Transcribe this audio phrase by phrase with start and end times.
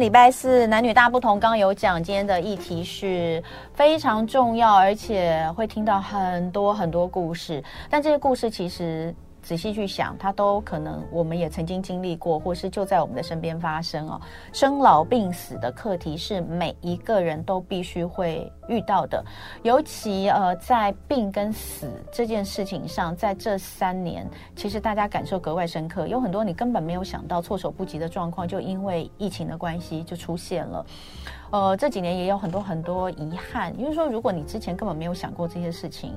[0.00, 1.40] 礼拜四，男女大不同。
[1.40, 3.42] 刚刚有讲，今天的议题是
[3.74, 7.62] 非常重要，而且会听到很多很多故事。
[7.90, 9.14] 但这些故事其实。
[9.46, 14.20] 仔细去想，它都可能，我们也曾经经历过，或是就在我们的身边发生哦。
[14.52, 19.24] 生老病死的课题是每一个人都必须会遇到的，
[19.62, 26.08] 尤其呃，在病跟死这件事情上，在这三年，其实大家感受格外深刻。
[26.08, 30.84] 有很多你根本没有想到、措手不及的状况，就因为疫情的关系就出现了。
[31.52, 36.12] 呃，这几年也有很多很多遗憾，因为说如果你之前根本没有想过这些事情。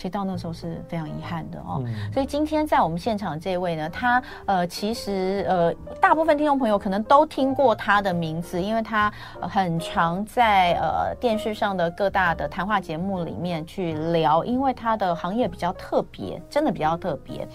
[0.00, 17.46] 其实到那时候是非常遗憾的哦，嗯、所以今天在我们现场这位呢，他呃其实呃大部分听众朋友可能都听过他的名字，因为他很常在呃电视上的各大的谈话节目里面去聊，因为他的行业比较特别，真的比较特别。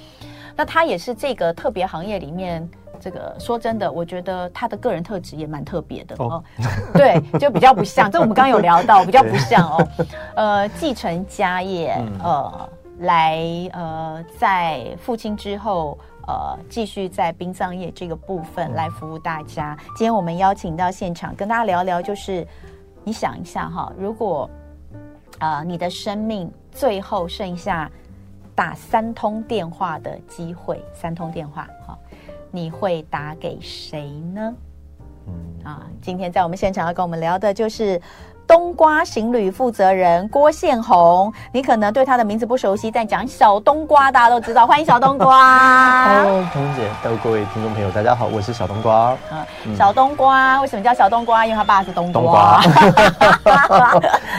[0.55, 2.69] 那他也是这个特别行业里面。
[2.99, 6.43] 这个说真的，我觉得他的个人特质也蛮特别的哦。
[6.93, 9.87] 对，就比较不像， 这我们刚刚有聊到， 比较不像哦。
[10.35, 13.39] 呃，继承家业，呃，来
[13.73, 19.77] 呃，在父亲之后，呃，继续在殡葬业这个部分来服务大家。
[19.95, 22.47] 今天我们邀请到现场跟大家聊聊，就是
[23.03, 24.49] 你想一下哈，如果
[25.39, 27.91] 啊，呃，你的生命最后剩下
[28.55, 31.97] 打三通电话的机会，三通电话哈。
[32.55, 34.55] 你会打给谁呢？
[35.27, 35.33] 嗯
[35.65, 37.99] 啊，今天在我们现场要跟我们聊的就是。
[38.47, 44.67] 冬瓜行旅负责人郭宪鸿，你可能对他的名字不熟悉，但讲小冬瓜大家都知道。
[44.67, 46.05] 欢迎小冬瓜。
[46.07, 49.17] Hello，彤姐，还有各位听众朋友，大家好，我是小冬瓜。
[49.65, 51.43] 嗯，小冬瓜为什么叫小冬瓜？
[51.45, 52.61] 因为他爸是冬瓜。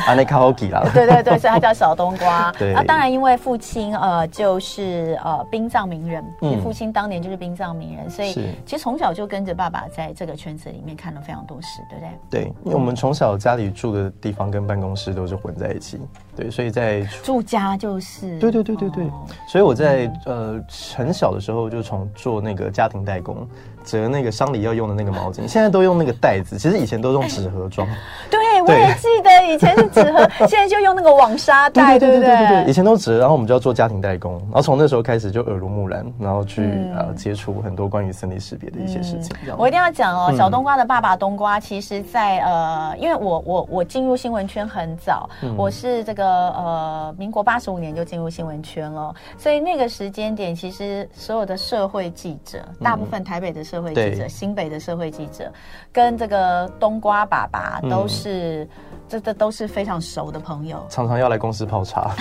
[0.07, 0.89] 啊，那卡好记了。
[0.95, 2.53] 对对对，所以他叫小冬瓜。
[2.59, 2.75] 对。
[2.75, 8.33] 啊，当然，因为父亲呃就是呃殡葬名人，嗯，父亲当年就是殡葬名人，所以
[8.65, 12.43] 其实从小就跟着爸爸在这个圈子里面看了非常多事，对不对？
[12.43, 15.99] 对，因为我们从小家里住的地方跟办公室都是混在一起，
[16.37, 20.61] 对，所以在住家就是，对对对对对，哦、所以我在呃
[20.95, 23.47] 很小的时候就从做那个家庭代工。
[23.87, 27.87] 折那个商里要用的那个毛巾，现在都用那个袋子，其实以前都用纸盒装。
[28.29, 32.71] 对，我也记得以前是纸盒， 现在就用那个网纱袋，对对对对对。
[32.71, 36.63] 以前都纸，然后我们就要做家庭代工，然后从那时候开始就耳濡目染，然后去
[36.97, 39.37] 呃接触很多关于生离死别的一些事情。
[39.57, 54.29] 我一定要讲哦，小冬瓜的爸爸冬瓜，其实在呃，因为我我我进入新闻圈很早，我是这个呃民国八十五年就进入新闻圈了，所以那个时间点，其实所有的社会记者，大部分台北的社会记者，对。
[54.29, 55.51] 新北的社会记者，
[55.93, 58.69] 跟这个冬瓜爸爸都是，嗯、
[59.09, 62.15] 这这都是非常熟的朋友，常常要来公司泡茶，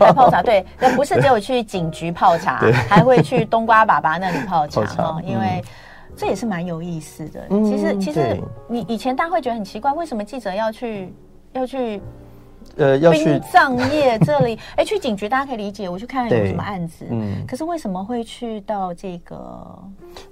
[0.00, 0.42] 来 泡茶。
[0.42, 4.86] 对，那不是只有去警局泡茶，对还会去冬瓜爸爸那里泡茶哈，
[5.20, 5.62] 茶因为
[6.16, 7.46] 这也是蛮有意思的。
[7.50, 11.12] 嗯、其实，其实你以前大家会觉得很奇怪，为什么记者要去
[11.52, 12.00] 要去？
[12.78, 17.06] 呃，要去葬业这里， 哎，去警局大家可以理解，我去看有什么案子。
[17.08, 19.78] 嗯，可是为什么会去到这个？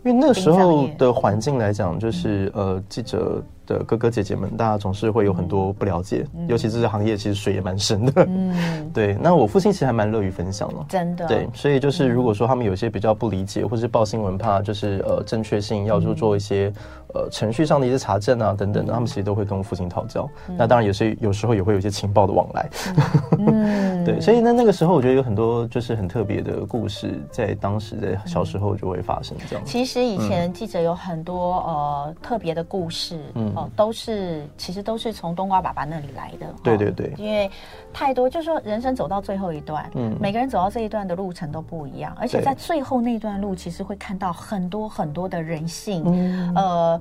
[0.02, 3.42] 因为那时候的环境来讲，就是呃，记者。
[3.66, 8.12] 的哥哥姐姐们，大家总是会有很多不了解，嗯、尤其这个行业其实水也蛮深的。
[8.28, 9.16] 嗯， 对。
[9.20, 11.26] 那我父亲其实还蛮乐于分享的，真的。
[11.26, 16.72] 对，所以就是如果说他们有些比较不理解，或是报新闻怕就是呃正确性，要就做一些
[17.14, 20.28] 呃程序上的一些查证啊等等的，他们其实都会跟我父亲讨教。
[20.48, 22.68] 嗯、那当然也是有时候也会有一些情报的往来。
[23.38, 24.20] 嗯，对。
[24.20, 29.64] 所以那那个时候，我觉得有很多就是很特别的故事，在当时在小时候就会发生这样。
[29.64, 33.18] 其实以前记者有很多呃特别的故事。
[33.34, 33.52] 嗯。
[33.54, 36.46] 哦，都是其实都是从冬瓜爸爸那里来的。
[36.62, 37.50] 对对对，因为
[37.92, 47.00] 太多，就是说人生走到最后一段，嗯，每个人走到这一段的路程都不一样，而且在最后那段路，其实会看到很多很多的人性，嗯、呃。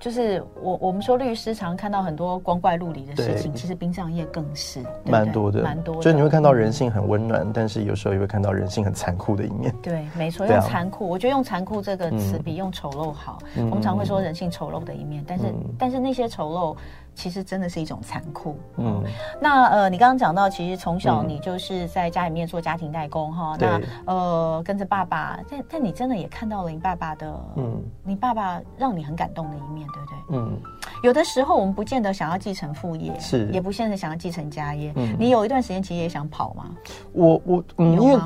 [0.00, 6.02] 就是我我们说律师常看到很多光怪陆离的事情，其实殡葬业更是蛮多的，蛮多的。
[6.02, 9.74] 所以你会看到人性很温暖，但是有时候也会看到人性很残酷的一面。
[9.82, 13.38] 对，没错，用残酷，我觉得用残酷这个词比用丑陋好。
[13.56, 15.44] 我们常会说人性丑陋的一面，但是
[15.76, 16.76] 但是那些丑陋。
[17.18, 18.56] 其实真的是一种残酷。
[18.76, 19.02] 嗯，
[19.40, 23.56] 那呃，你刚刚讲到，其实从小你就是在家里面做家庭代工哈。
[23.58, 30.38] 嗯、那呃，跟着爸爸，但但你真的也看到了你爸爸的，嗯，你爸爸让你很感动的一面，对不对？
[30.38, 30.56] 嗯。
[31.02, 34.92] 有的时候我们不见得想要继承父业，是也不见得想要继承家业。
[34.94, 36.70] 嗯，你有一段时间其实也想跑吗？
[37.12, 38.20] 我我嗯，因为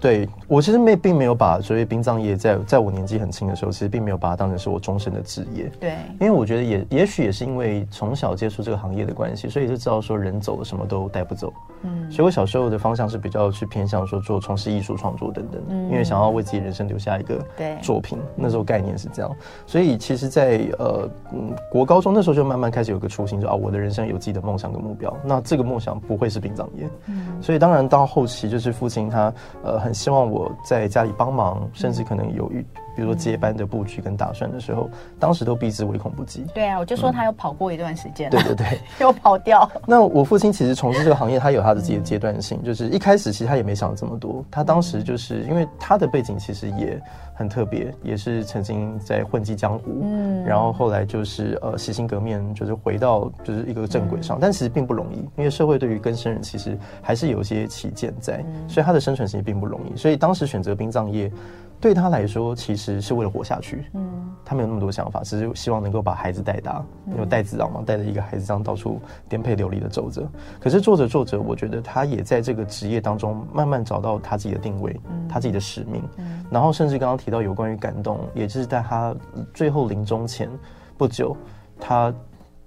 [0.00, 5.70] 对我其实没并没有把所谓殡葬业在在我年纪很轻的时候，其实并没有把它当成是我终身的职业。
[5.78, 8.29] 对，因为我觉得也也许也是因为从小。
[8.30, 11.52] 小接触这个行业的关系，所以就知道说人走了什么都带不走。
[11.82, 17.44] 嗯，所以我小时候的方向是比较去偏向说做从事艺术创作等等，嗯，因为想要为自己人生留下一个
[17.82, 19.34] 作品，那时候概念是这样。
[19.66, 25.14] 所以其实在，在呃嗯国高中那时候就慢慢开始有个初心，就啊我的人生有自己的梦想跟目标。
[25.24, 29.32] 那这个梦想不会是殡葬业，嗯，所以当然到后期就是父亲他
[29.64, 32.64] 呃很希望我在家里帮忙，甚至可能有遇。
[33.00, 36.44] 比如说接班的布局跟打算的时候，当时都避之唯恐不及。
[36.52, 39.66] 对啊，我就说他有跑过一段时间，对对对， 又跑掉。
[39.86, 47.00] 那我父亲其实从事这个行业，他有他的自己的阶段性，就是一开始其实他也没想这么多，他当时就是因为他的背景其实也
[47.32, 61.32] 很特别，也是曾经在混迹江湖，嗯，然后后来就是呃洗心革面，就是回到就是一个正轨上，但其实并不容易，因为社会对于更生人其实还是有一些起见在，所以他的生存其实并不容易，所以当时选择殡葬业。
[61.80, 63.86] 对他来说，其实是为了活下去。
[63.94, 70.28] 嗯，他没有那么多想法，只是希望能够把孩子带大，因为带子郎嘛，带着一个孩子这样到处颠沛流离的走着。
[70.60, 74.94] 可是做着做着，我觉得他也在这个职业当中慢慢找到他自己的定位，
[75.26, 76.02] 他自己的使命。
[76.50, 79.14] 然后甚至刚刚提到有关于感动，也就是在他
[79.54, 80.50] 最后临终前
[80.98, 81.34] 不久，
[81.80, 82.12] 他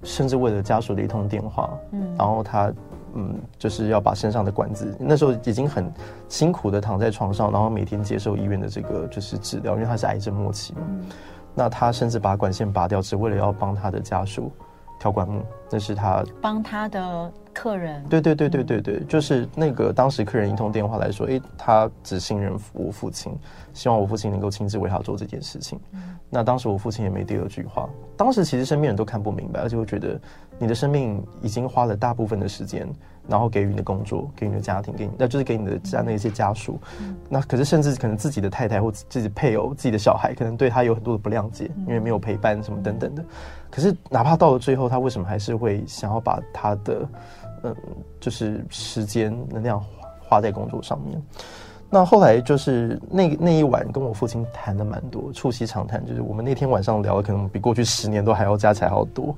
[0.02, 2.74] 甚至为了家属的一通电话，嗯，然后他。
[3.16, 5.92] 嗯，就是要把身上的管子，那时候已经很
[6.28, 10.82] 辛苦的躺在床上，然后每天接受医院的这个就是治疗，因为他是癌症末期嘛。
[10.88, 11.06] 嗯、
[11.54, 14.52] 那他甚至把管线拔掉，只为了要帮他的家属
[15.00, 15.44] 挑管木。
[15.70, 18.04] 那是他帮他的客人。
[18.10, 23.34] 对对对对对对，就是那个当时客人一通电话来说，诶，他只信任我父亲，
[23.74, 25.80] 希望我父亲能够亲自为他做这件事情。
[25.92, 27.88] 嗯、那当时我父亲也没第二句话。
[28.18, 30.20] 当时其实身边人都看不明白，而且会觉得。
[30.60, 32.88] 你的生命已经花了大部分的时间，
[33.28, 36.80] 然后给予你的工作，给你的家庭，给你，那就是给你的家那些家属。
[37.02, 43.26] 嗯、那可是甚至可能自己的太太或自己配偶、自己的小孩，可能对他有很多的不谅解，因为没有陪伴什么等等的。
[43.72, 47.06] 可是哪怕到了最后，他为什么还是会想要把他的
[47.64, 47.76] 嗯，
[48.20, 49.84] 就是时间能量
[50.22, 51.22] 花在工作上面？
[51.90, 59.36] 那后来就是那那一晚跟我父亲谈的蛮多，促膝长谈，就是我们那天晚上聊的可能比过去十年都还要加起来好多。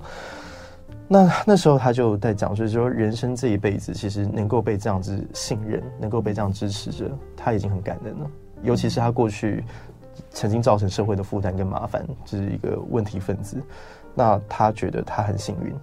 [1.07, 8.31] 那那时候他就在讲，就是说人生这一辈子，其实能够被这样子信任，能够被这样支持着，他已经很感恩了。
[8.63, 9.63] 尤其是他过去
[10.31, 13.61] 曾经造成社会的负担跟麻烦，就是一个问题分子。
[14.15, 15.75] 那他觉得他很幸运，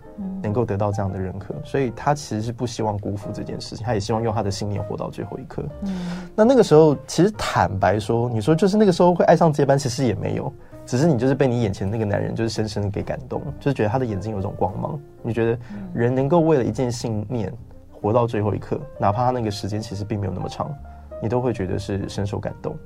[0.42, 5.62] 能够得到这样的认可，所以他其实是不希望辜负这件事情，他也希望用他的信念活到最后一刻。
[5.82, 10.52] 嗯，那那个时候其实坦白说，你说就是那个时候会爱上接班，其实也没有。
[10.84, 14.98] 只是你就是被你眼前那个男人就是深深的给感动，就是觉得他的眼睛有种光芒。
[15.22, 15.58] 你觉得
[15.94, 17.52] 人能够为了一件信念
[17.92, 20.74] 活到最后一刻，哪怕他那个时间其实并没有那么长，
[21.22, 22.76] 你都会觉得是深受感动。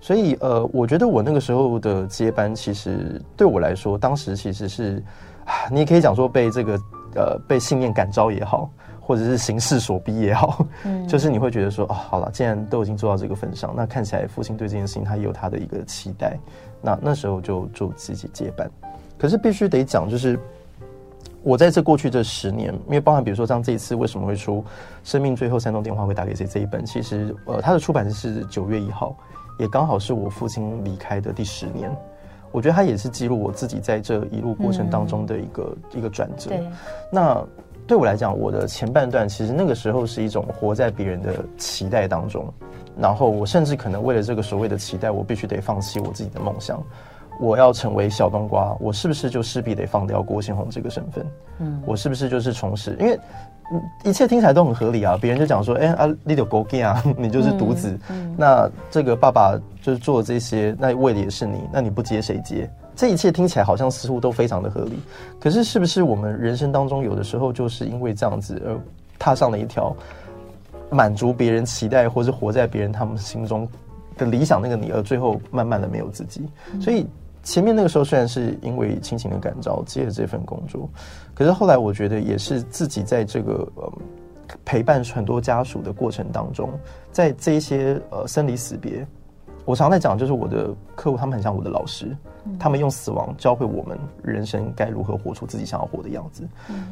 [0.00, 5.02] 所以呃，我觉得我那个时候的接班，其实对我来说，当时其实是，
[5.70, 6.78] 你也可以讲说被这个
[7.14, 8.70] 呃被信念感召也好。
[9.08, 16.36] 或者是形势所逼也好， 嗯，就是你会觉得说，哦，好了，既然都已经做到这个份上，那看起来父亲对这件事情他也有他的一个期待，
[16.82, 18.68] 那那时候就就自己接班。
[19.16, 20.36] 可是必须得讲，就是
[21.44, 24.60] 我在这过去这十年，因为包含比如说像这一次为什么会出
[25.04, 29.16] 《生命最后三通电话会打给谁》这一本，其实呃，它的出版是九月一号，
[29.58, 31.94] 也刚好是我父亲离开的第十年。
[32.52, 36.50] 我觉得它也是记录我自己在这一路过程当中的一个、嗯、一个转折。
[36.50, 36.66] 对，
[37.10, 37.44] 那。
[37.88, 42.52] 对我来讲，我的前半段其实那个时候是一种活在别人的期待当中，
[42.98, 46.82] 然后我甚至可能为了这个所谓的期待，我必须得放弃我自己的梦想。
[47.38, 51.26] 我要成为小冬瓜，我是不是就势必得放掉郭先红这个身份？
[51.60, 52.96] 嗯，我是不是就是从事？
[52.98, 53.16] 因为
[54.04, 55.18] 一切听起来都很合理啊。
[55.20, 57.88] 别人就讲说：“哎啊，你就狗干啊， 你就是独子。
[58.08, 62.70] 嗯”嗯，那这个爸爸就是做这些，那为的也是你，那你不接谁接？
[62.94, 64.98] 这一切听起来好像似乎都非常的合理，
[65.38, 68.78] 可是是不是我们人生当中有的时候就是因为这样子而
[69.18, 69.94] 踏上了一条
[70.88, 73.68] 满足别人期待，或是活在别人他们心中
[74.16, 76.48] 的理想那个你，而最后慢慢的没有自己。
[76.80, 77.06] 所以
[77.46, 80.90] 前面那个时候虽然是因为亲情的感召接了这份工作，
[81.32, 83.92] 可是后来我觉得也是自己在这个呃
[84.64, 86.68] 陪伴很多家属的过程当中，
[87.12, 89.06] 在这一些呃生离死别。
[89.64, 92.16] 我常在讲，就是我的客户，他们很像我的老师，
[92.58, 96.42] 他们用死亡教会我们人生该如何活出自己想要活的样子。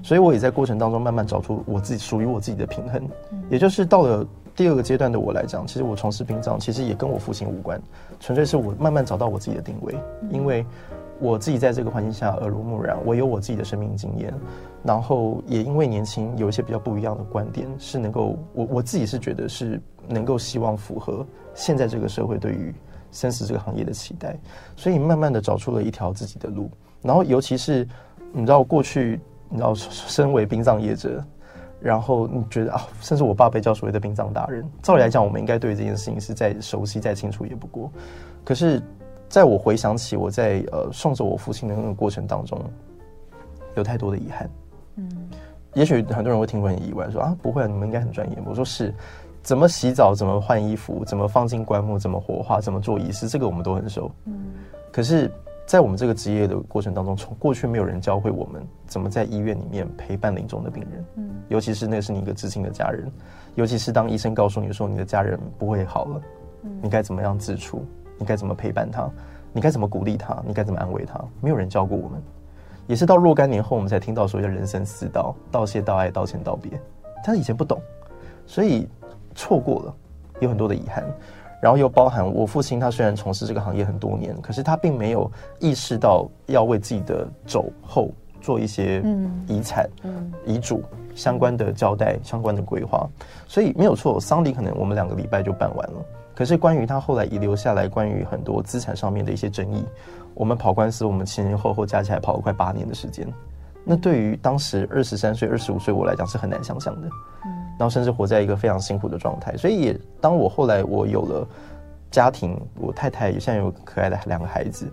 [0.05, 3.03] 所以我也在过程当中慢慢找出我自己属于我自己的平衡。
[3.51, 4.25] 也就是到了
[4.57, 7.81] 第二个阶段的我来讲，其实我从事殡葬，其实也跟我父亲无关，
[8.21, 9.95] 纯粹是我慢慢找到我自己的定位，
[10.31, 10.65] 因为
[11.21, 14.33] 我自己在这个环境下耳濡目染，我有我自己的生命经验，
[14.83, 21.27] 然后也因为年轻有一些比较不一样的观点，是能够我我自己是觉得是能够希望符合。
[21.55, 22.75] 现在这个社会对于
[23.11, 24.37] 生死这个行业的期待，
[24.77, 26.71] 所以慢慢的找出了一条自己的路。
[27.01, 27.87] 然后，尤其是
[28.33, 31.23] 你知道过去你知道，身为殡葬业者，
[31.85, 37.93] 然后你觉得啊，甚至我爸被叫所谓的殡葬达人，照理来讲，我们应该对这件事情是再熟悉、再清楚也不过。
[38.43, 38.83] 可是，
[39.29, 42.59] 在我回想起我在呃送走我父亲的那个过程当中，
[43.77, 44.49] 有太多的遗憾。
[44.97, 45.29] 嗯，
[45.75, 48.39] 也许很多人会听会很意外，说啊，不会，啊你们应该很专业。
[48.47, 48.95] 我说是，
[49.43, 54.11] 怎么洗澡，怎么换衣服，怎么放进棺木，怎么火化，怎么做仪式，这个我们都很熟。
[54.25, 54.55] 嗯，
[54.91, 55.31] 可是。
[55.67, 63.11] 在我们这个职业的过程当中，从过去没有人教会我们怎么在医院里面陪伴临终的病人，嗯，尤其是那是你一个至亲的家人，
[63.55, 66.23] 尤其是当医生告诉你说你的家人不会好了，
[66.65, 67.85] 嗯，你该怎么样自处？
[68.19, 69.11] 你该怎么陪伴他？
[69.53, 70.43] 你该怎么鼓励他？
[70.47, 71.19] 你该怎么安慰他？
[71.41, 72.23] 没有人教过我们，
[72.87, 76.79] 也是到若干年后我们才听到所谓的人生四道：道谢、道爱、道歉、道别。
[77.25, 77.81] 但是以前不懂，
[78.47, 78.87] 所以
[79.35, 79.95] 错过了，
[80.41, 81.03] 有很多的遗憾。
[81.65, 89.03] 然后又包含我父亲，他虽然从事这个行业很多年，可是他并没有意识到要为自己的走后做一些
[89.49, 89.89] 遗产、
[90.45, 90.83] 遗嘱
[91.15, 93.09] 相关的交代、相关的规划。
[93.49, 96.05] 所以没有错，丧礼可能我们两个礼拜就办完了。
[96.35, 99.83] 可是关于他后来遗留下来关于很多资产上面的一些争议，
[100.35, 103.27] 我们跑官司，我们前前后后加起来跑了快八年的时间。
[103.85, 107.09] 那对于当时二十三岁、二十五岁我来讲是很难想象的。
[107.77, 111.45] 然后甚至活在一个非常辛苦的状态，所以也当我后来我有了
[112.09, 114.89] 家庭，我太太也现在有可爱的两个孩子，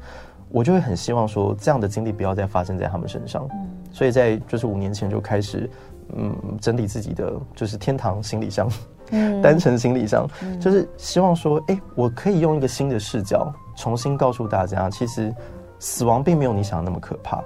[0.50, 3.48] 我就会很希望说这样的经历不要再发生在他们身上。
[3.52, 5.70] 嗯，所以在就是五年前就开始，
[6.16, 8.68] 嗯，整理自己的就是天堂行李箱，
[9.12, 10.28] 嗯， 单程行李箱，
[10.60, 15.32] 就是希望说，哎，我可以用一个新的视角重新告诉大家，其实
[15.78, 17.44] 死亡并没有你想的那么可怕。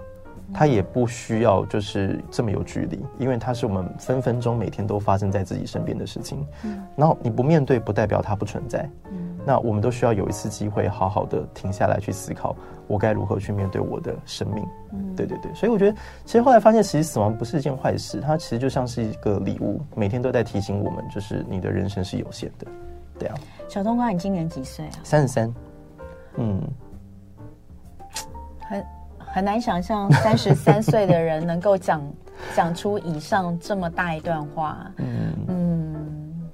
[0.54, 6.46] 他也不需要就是这么有距离，因为它是我们分分钟每天都发生在自己身边的事情。
[6.64, 8.90] 嗯，然后你不面对，不代表它不存在。
[9.12, 12.56] 嗯，那我们都需要有一次机会，好好的停下来去思考，
[12.88, 14.66] 我该如何去面对我的生命。
[14.92, 22.68] 嗯，对对对，所以我觉得，其实后来发现，其实死亡不是一件坏事，它其实就像是一个礼物，每天都在提醒我们，就是你的人生是有限的。
[23.20, 23.36] 对啊，
[23.68, 24.92] 小冬瓜，你今年几岁啊？
[25.04, 25.54] 三十三。
[26.38, 26.62] 嗯，
[28.62, 28.86] 很。
[29.36, 32.02] 很难想象三十三岁的人能够讲
[32.56, 34.90] 讲出以上这么大一段话。
[34.96, 36.50] 嗯嗯，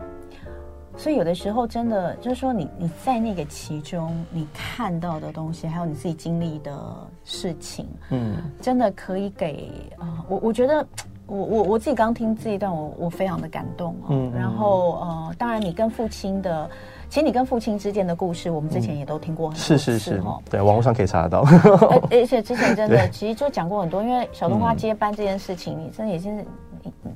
[0.98, 6.76] 所以有的时候真的就是说你，你你在那个其中，你看到的东西，还有你自己经历的
[7.24, 10.84] 事情，嗯，真的可以给啊、呃，我我觉得
[11.28, 14.08] 我我我自己刚听这一段，我我非常的感动哦。
[14.10, 16.68] 嗯，然后呃，当然你跟父亲的。
[17.12, 21.42] 其实你跟父亲之间的故事，我们之前也都听过很多次，嗯、是是是，对，网络上可以查得到。
[22.10, 24.02] 而且之前真的，其实就讲过很多。
[24.02, 26.46] 因为小冬花接班这件事情，嗯、你真的已经是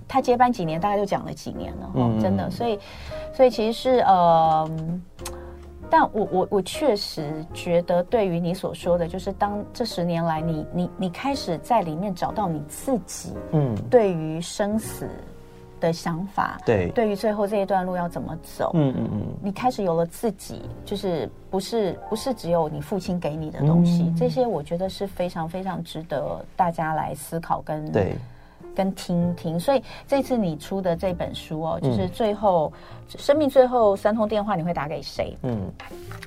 [0.05, 2.51] 他接班几年，大概就讲了几年了，嗯、真的。
[2.51, 2.77] 所以，
[3.33, 4.69] 所以其实是呃，
[5.89, 15.07] 但我我我确实觉得，对于你所说的，就是当这十年来你，你你你开始在里面找到你自己，嗯，对于生死。
[15.79, 28.15] 的想法，对，对于最后这一段路要怎么走，嗯嗯嗯，你开始有了自己，就是不是不是只有你父亲给你的东西，嗯、这些我觉得是非常非常值得大家来思考跟对
[28.74, 29.60] 跟听听。
[29.60, 32.72] 所以这次你出的这本书哦，就是最后、
[33.13, 35.38] 嗯、生命最后三通电话，你会打给谁？
[35.44, 35.72] 嗯，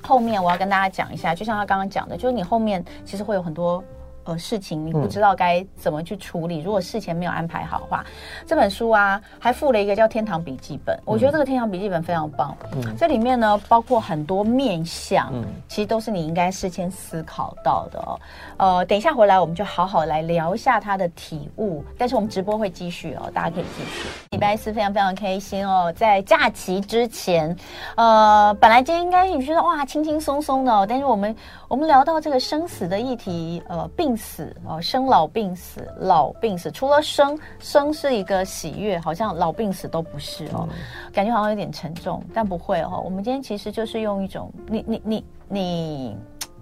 [0.01, 3.83] 后面我要跟大家讲一下，就像他刚刚讲的，就是你后面其实会有很多。
[4.29, 8.05] 呃，事情你不知道该怎么去处理，嗯、如果事前没有安排好的话，
[8.45, 12.55] 这本书啊还附了一个叫《天堂笔记本》，嗯、我觉得这个《天堂笔记本》非常棒。
[12.73, 18.19] 嗯，这里面呢包括很多面相，嗯，其实都是你应该事先思考到的哦。
[18.57, 24.07] 呃，等一下回来我们就好好来聊一下他的体悟，但是我们直播会继续哦，大家可以继续。
[24.29, 27.55] 礼拜四非常非常开心哦，在假期之前，
[27.95, 31.35] 呃，本来今天应该你觉得哇轻轻松松的哦，但是我们
[31.67, 34.18] 我们聊到这个生死的议题，呃，病。
[34.19, 40.77] 死哦，生老病死，老病死，除了生生是一个喜悦，好像老病死都不是哦，嗯、
[41.13, 43.01] 感觉好像有点沉重，但不会哦。
[43.03, 46.17] 我们今天其实就是用一种你你你你，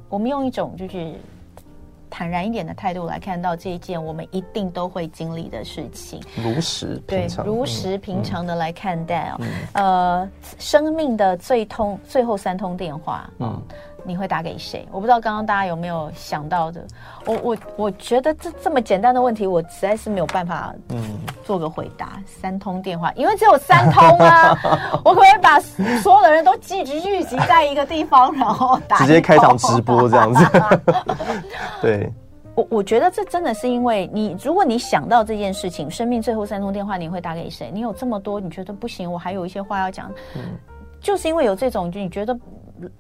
[0.07, 1.13] 我们用一种就是
[2.09, 9.41] 坦然一点的态度来看到这一件我们一定都会经历的事情，如实平常，对，如实平常的来看待哦。
[9.73, 13.61] 嗯、呃，生命的最通最后三通电话，嗯。
[14.07, 14.87] 你会打给谁？
[14.89, 16.81] 我不知道刚刚大家有没有想到的。
[17.25, 22.13] 我我我觉得这这么简单的问题，我实在是没有办法嗯做个回答。
[22.15, 24.57] 嗯、三通电话，因为只有三通啊，
[25.03, 25.59] 我可不可以把
[26.01, 30.45] 所有的人都聚集聚集在一个地方，然后打直接开场直播这样子。
[31.81, 32.09] 对，
[32.55, 37.69] 我我觉得这真的是因为你，如果你想到这件事情，生命最后三通电话，你会打给谁？
[37.73, 40.41] 你有这么多，你觉得不行，我还有一些话要讲，嗯、
[41.01, 42.37] 就是因为有这种，就你觉得。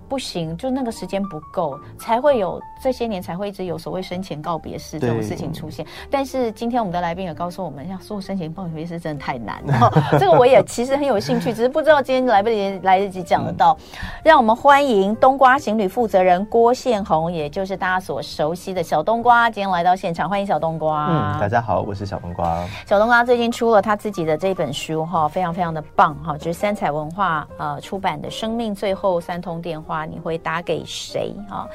[0.07, 5.85] 不行，就那个时间不够，才会有这些年才会一直有所谓生前告别式这种事情出现。
[6.09, 9.91] 但是今天我们的来宾也告诉我们，要做生前告别式真的太难了。
[10.19, 13.77] 这个我也其实很有兴趣，只是不知道今天来不及来得及讲得到。
[13.79, 21.07] 嗯、让我们欢迎冬瓜行旅负责人郭宪鸿，也就是大家所熟悉的小冬瓜，今天来到现场，欢迎小冬瓜。
[21.09, 22.65] 嗯，大家好，我是小冬瓜。
[22.85, 31.67] 小冬瓜最近出了他自己的这本书哈，非常非常的棒哈，就是三彩文化呃出版的《生命最后三通电话》，你会打给谁啊？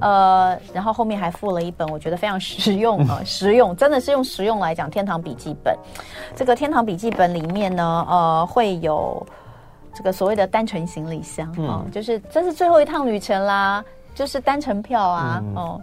[0.00, 5.74] 呃，然后后面还附了一本我觉得非常实用啊， 实用真的是用实用来讲，《天堂笔记本》。
[6.36, 9.26] 这个《天堂笔记本》里面呢，呃，会有
[9.94, 15.80] 这个所谓的单程行李箱啊，就是这是最后一趟旅程啦，就是单程票啊，哦。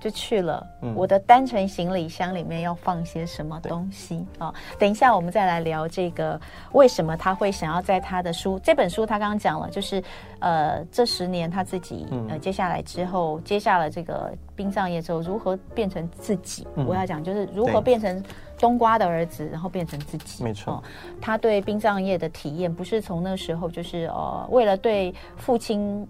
[0.00, 4.52] 就去了，我的单程行李箱里面要放些什么东西啊？
[4.78, 6.40] 等一下我们再来聊这个，
[6.72, 10.02] 为什么他会想要在他的书这本书，他刚刚讲了，就是
[10.38, 16.66] 呃，这十年他自己呃接下来之后，接下了这个殡葬业之后，如何变成自己？
[16.86, 18.24] 我要讲就是如何变成
[18.58, 20.42] 冬瓜的儿子，然后变成自己。
[20.42, 20.82] 没错，
[21.20, 26.08] 他对殡葬业的体验不是从那时候，就是呃，为了对父亲。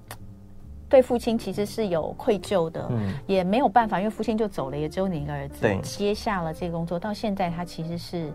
[0.90, 6.98] 对父亲其实是有愧疚的，嗯，也没有办法，因为父亲就走了，也只有你一个儿子，对，接下了这个工作。
[6.98, 8.30] 到现在，他其实是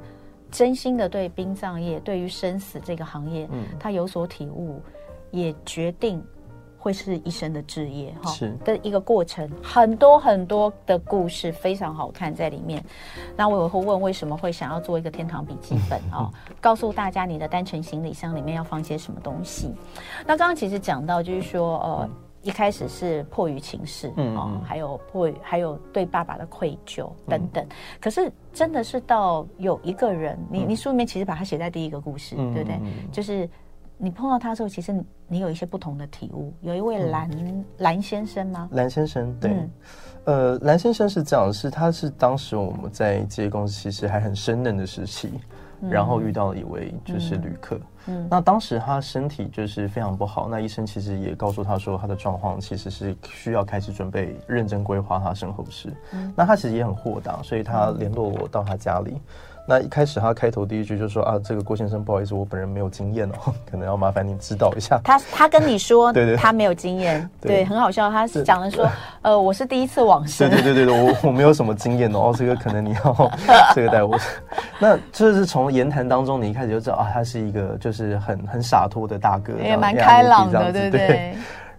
[0.49, 4.81] 真心的对殡葬业，对于生死这个行业，嗯，他有所体悟，
[5.31, 6.23] 也决定
[6.77, 9.49] 会是一生的志业，哈，是的一个过程。
[9.61, 12.81] 很多很多的故事非常好看在里面。
[13.35, 16.31] 那我也会问，为什么会想要做一个天堂笔记本 啊？
[16.61, 19.73] 告诉大家你的单程行李箱里面要放些什么东西。
[20.25, 22.09] 那刚刚其实讲到，就是说，呃。
[22.45, 27.63] 一开始是迫于情势，嗯，嗯，还有迫于还有对爸爸的愧疚等等。
[27.65, 32.79] 嗯、可是真的是到有一个人，你你书里面其实把它写在第一个故事，嗯、对不对？
[33.11, 33.49] 就是
[33.97, 34.93] 你碰到他的时候，其实
[35.27, 36.53] 你有一些不同的体悟。
[36.61, 37.27] 有一位蓝
[37.79, 38.69] 蓝、嗯、先生吗？
[38.73, 39.71] 蓝先生，对，嗯、
[40.25, 45.31] 呃，蓝先生是这样，是他是当时我们在这公司其实还很生嫩的时期。
[45.89, 47.79] 然后遇到了一位就是旅客，
[48.29, 59.21] 那当时他身体就是非常不好，那医生其实也告诉他说他的状况其实是需要开始准备认真规划他身后事，嗯，那他其实也很豁达，所以他联络我到他家里。
[59.67, 64.99] 那一开始他开头第一句就说啊，这个郭先生不好意思，我本人没有经验哦， 可能要麻烦您指导一下。
[65.03, 68.09] 他他跟你说， 对对，他没有经验， 对，很好笑。
[68.11, 68.87] 他讲的说，
[69.23, 73.31] 呃，我是第一次往生，对对对对，我我没有什么经验哦，这个可能你要
[73.73, 74.15] 这个带我。
[74.77, 81.35] 那这是从言谈当中，你一开始就知道啊，他是一个就是很很洒脱的大哥，也蛮开朗的，对不对？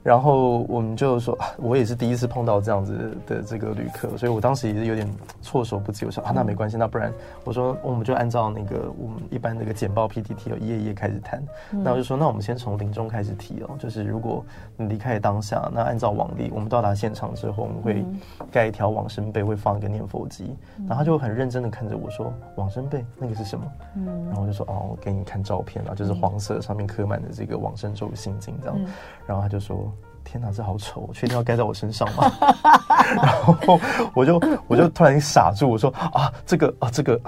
[0.06, 5.04] 然后我们就说，我也是第一次碰到这样子的这个旅客，所以我当时也是有点
[5.42, 6.06] 措手不及。
[6.06, 11.42] 我说啊，那没关系，那不然我说我们就按照那个我们一般那个简报 PPT 一页一页开始谈。
[11.72, 14.44] 嗯、那我就说，那我们先从临终开始提哦，就是如果
[14.76, 18.04] 你离开当下，那按照往例，我们到达现场之后，我们会
[18.52, 20.54] 盖一条往生被，会放一个念佛机。
[20.78, 23.66] 嗯、然后他就很认真的看着我说，往生被那个是什么？
[23.96, 28.76] 嗯，然后我就说哦，我给你看照片啊，就是黄色上面刻满的这个往生咒心经这样。
[28.78, 28.86] 嗯、
[29.26, 29.92] 然后他就说。
[30.26, 31.08] 天哪，这好丑！
[31.14, 32.30] 确定要盖在我身上吗？
[33.22, 33.78] 然后
[34.12, 37.18] 我就我就突然傻住，我说啊，这个啊，这个，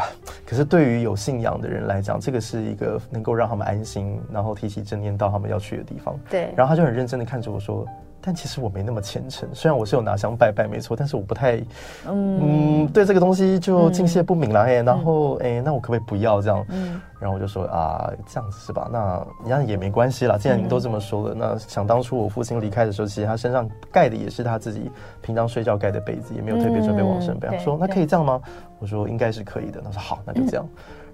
[0.45, 6.19] 可是对于有信仰的人来讲，这个是一个能够让他们安心，然后提起正念到他们要去的地方。
[6.29, 6.53] 对。
[6.57, 7.87] 然后他就很认真的看着我说。
[8.21, 11.57] 但其实我没那么虔诚，虽然我是有拿香拜拜没错，但是我不太，
[12.07, 16.65] 嗯，嗯对这个东西就敬谢不敏了哎，嗯、然后哎、欸，那我可不可以不要这样？
[16.69, 18.89] 嗯，然后我就说啊，这样子是吧？
[18.93, 24.91] 那你这样也没关系啦，既然您都这么说了，嗯、那想当初我父亲离开的时候，其实他身上盖的也是他自己
[25.23, 27.49] 平常睡觉盖的被子，也没有特别准备往生被。
[27.49, 28.41] 他、嗯、说那可以这样吗？
[28.81, 29.81] 我说应该是可以的。
[29.81, 30.69] 他说好，那就这样。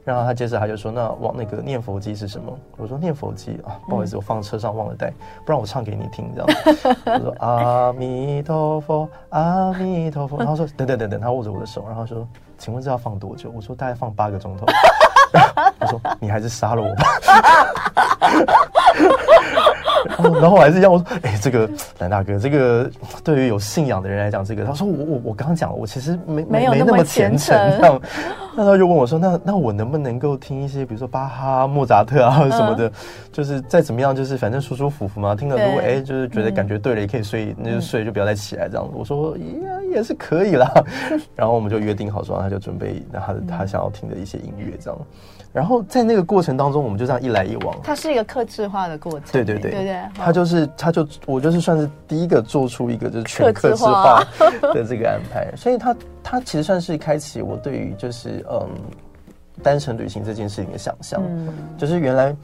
[0.06, 5.10] 嗯然后他接着他就说：“那往那个念佛机是什么？”我说：“念佛机啊，不好意思，我放车上忘了带，
[5.46, 6.48] 不然我唱给你听，这样。
[7.06, 14.66] ”我说：“阿弥陀佛，阿弥陀佛。”然后说：“等等等等。”他握着我的手，然后说：“请问这要放多久？”我说：“大概放八个钟头。”
[15.80, 17.04] 他说：“你还是杀了我吧。”
[20.40, 22.90] 然后我还是一样，我说：“哎、欸，这个蓝大哥，这个
[23.24, 27.56] 对于有信仰的人来讲，这个他说我我我刚刚讲了，我其实没没没那么虔诚。
[27.80, 28.00] 这样，
[28.56, 32.92] 那他就问我说：那那我能不能够听一些，比如说巴哈、莫扎特啊 什么的，嗯、
[33.32, 35.34] 就是再怎么样，就是反正舒舒服服嘛。
[35.34, 38.92] 听了如果哎，就是觉得感觉对了，也可以睡，那就睡，就不要再起来这样子。
[38.94, 40.70] 我说也也是可以啦。
[41.34, 44.98] 然后我们就约定好说，他就准备他他想要听的一些音乐这样。
[45.54, 47.78] 然后在那个过程当中，我们就这样一来一往。
[47.80, 49.22] 它是一个克制化的过程。
[49.30, 50.02] 对对对对对。
[50.16, 54.24] 他就是，他就我就是算是第一个做出一个就是全克制化
[54.60, 58.68] 的这个安排，所以它它其实算是开启我对于就是嗯
[59.62, 61.22] 单程旅行这件事情的想象，
[61.78, 62.34] 就是原来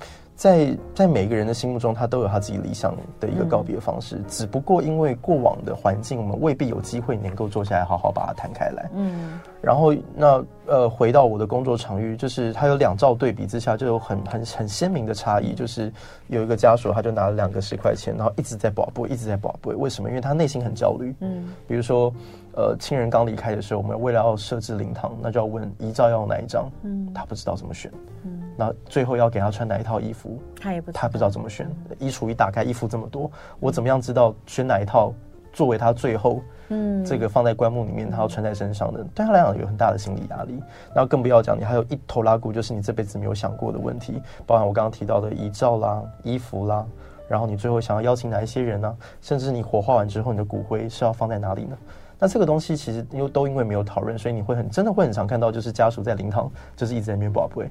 [0.41, 4.17] 在在每个人的心目中，他都有他自己理想的一个告别方式。
[4.17, 8.89] 嗯、只不过因为过往的环境，我们未必有机会能够坐下来好好把它谈开来。
[8.95, 15.53] 嗯，然后那呃，回到我的工作场域，就是他有两照对比之下，就有很很很鲜明的差异。
[15.53, 15.93] 就是
[16.29, 19.75] 有一个家属，他就拿了两个十块钱，然后一直在宝贝，一直在宝贝。
[19.75, 20.09] 为什么？
[20.09, 21.15] 因为他内心很焦虑。
[21.21, 22.11] 嗯，比如说
[22.55, 26.67] 呃，亲人刚离开的时候，我们为了要设置灵堂，那就要问遗照要哪一张。
[26.83, 27.93] 嗯，他不知道怎么选。
[28.25, 28.41] 嗯。
[28.61, 31.67] 那最后要给他穿哪一套衣服，他也不他不知道怎么选。
[31.99, 35.15] 衣橱一打开，衣服这么多，我怎么样知道选哪一套
[35.51, 39.03] 作为他最后嗯这个放在棺木里面他要穿在身上的？
[39.15, 40.63] 对他来讲有很大的心理压力。
[40.95, 46.85] 然后更不要讲，你还有一头拉骨，就是你这辈子没有想过的问题，包含我刚刚提到的遗照啦、衣服啦，
[47.31, 48.93] 然后你最后想要邀请哪一些人呢、啊？
[49.23, 51.75] 甚至你火化完之后，你的骨灰是要放在哪里呢？
[52.23, 57.67] 那这个东西其实又都因为没有讨论，所以你会很真的会很常看到，就是家属在灵堂就是一直在那边宝贝。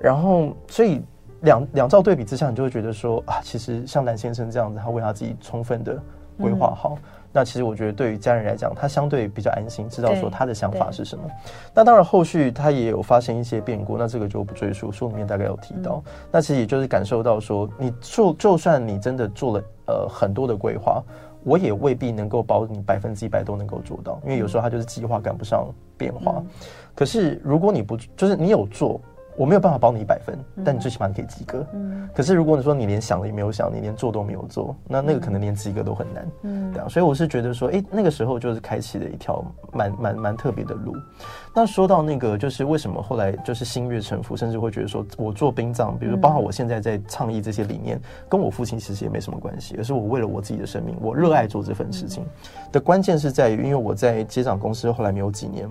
[0.00, 1.02] 然后，所以
[1.40, 6.00] 两两照对比之下，你就会觉得说啊，其实像蓝先生这样子，他为他自己充分的
[6.40, 6.96] 规划好。
[6.96, 11.24] 嗯、那其实我觉得，对于家人来讲，他相对比较安心，知道说他的想法是什么。
[11.74, 14.90] 那当然，后续他也有发生一些变故，那这个就不赘述。
[14.92, 16.02] 书里面大概有提到。
[16.06, 21.02] 嗯、那其实也就是感受到说，你就就算你真的做了呃很多的规划，
[21.44, 26.36] 我也未必能够保证你百分之一百都能够做到，因为有时候他就是计划赶不上变化。
[26.38, 26.46] 嗯、
[26.94, 29.00] 可是如果你不，就是你有做。
[29.38, 31.64] 我没有办法保你一百分，但你最起码你可以及格。
[31.72, 36.28] 嗯，可是如果你说你连想了也没有想，你连做都没有做，那那个可能连及格都很难。
[36.42, 40.92] 嗯，对啊，所以我是觉得说，哎，那个时候就是开启了一条蛮蛮蛮特别的路。
[41.54, 52.24] 那说到那个，就是为什么后来就是心悦诚服，甚至会觉得说我做殡葬，比如说包括我现在在倡议这些理念，跟我父亲其实也没什么关系，而是我为了我自己的生命，我热爱做这份事情。
[52.72, 55.68] 的关键是在于，因为我在接掌公司后来没有几年。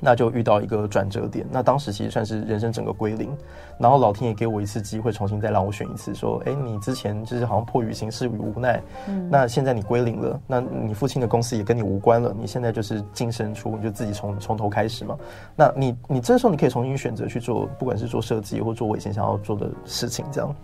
[0.00, 3.36] 那就遇到一个转折点，那当时其实算是人生整个归零，
[3.78, 15.16] 然后老天爷给我一次机会，重新再让我选一次，说，哎，你之前就是好像迫于形势与无奈，嗯，那现在你归零了，那你父亲的公司也跟你无关了，你现在就是净身出，你就自己从从头开始嘛，
[15.56, 20.54] 那你你这时候你可以重新选择去做，不管是做设计或做我以前想要做的事情，这样，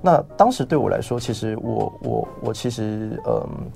[0.00, 3.70] 那当时对我来说，其实我我我其实嗯。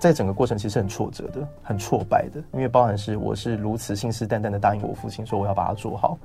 [0.00, 6.16] 在整个过程其实很挫折的，很挫败的，因为包含是我是如此信誓旦旦的答应我父亲说我要把它做好，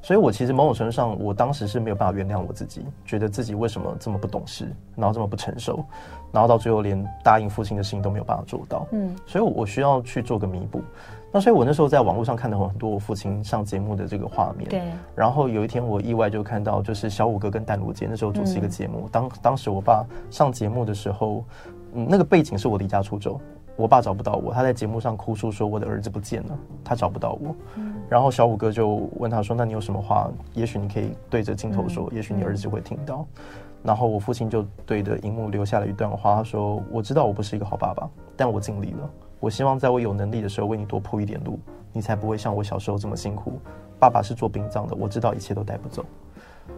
[0.00, 5.84] 所以我其实某种程度上，我当时是没有办法原谅我自己，觉得自己为什么这么不懂事，然后这么不成熟，
[6.30, 10.80] 然后到最后连答应父亲的事情都没有办法做到，嗯，所以我需要去做个弥补。
[11.32, 14.80] 那所以我那时候在网络上看到很多我父亲上节目的这个画面，对，
[15.16, 21.44] 然后有一天我意外就看到就是小五哥跟淡如姐那时候主持一个节目，当当时我爸上节目的时候。
[21.94, 23.40] 嗯，那个背景是我离家出走，
[23.76, 27.54] 我爸找不到我，他在节目上哭诉说我的儿子不见了，他找不到我。
[27.76, 30.30] 嗯，然后小五哥就问他说：“那你有什么话？
[30.52, 33.24] 也许你可以对着镜头说，也许你儿子会听到。”
[33.82, 39.10] 然后我父亲就对着荧幕留下了一段话，他说：“我知道我不是一个好爸爸，但我尽力了。
[39.40, 41.58] 我希望在我有能力的时候为你多铺一点路，
[41.92, 43.58] 你才不会像我小时候这么辛苦。
[44.00, 46.04] 爸爸是做殡葬的，我知道一切都带不走。”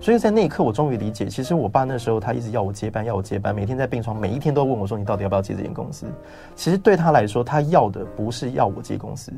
[0.01, 6.07] 所以在那一刻，我终于理解，其实我爸那时候他一直要我接班，要我接班，每天在病床，每一天都问我说：“你到底要不要接这间公司？”
[6.55, 9.33] 其实对他来说，他要的不是要我接公司，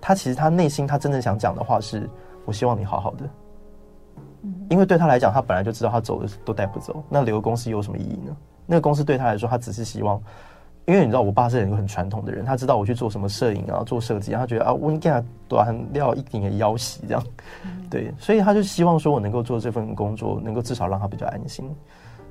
[0.00, 2.08] 他其实他内心他真正想讲的话是
[2.44, 3.24] ：“我希望你好好的。”
[4.68, 8.36] 因为对他来讲，他本来就知道他走的都带不走，那留公司有什么意义呢？
[8.66, 10.20] 那个公司对他来说，他只是希望。
[10.86, 17.22] 因为你知道，我爸是一个很传统的人，他知道我去做什么摄影啊，做设计，他觉得啊，我应该短料一点的要挟这样，
[17.90, 21.68] 对，所以他就希望说我能够做这份工作，能够至少让他比较安心。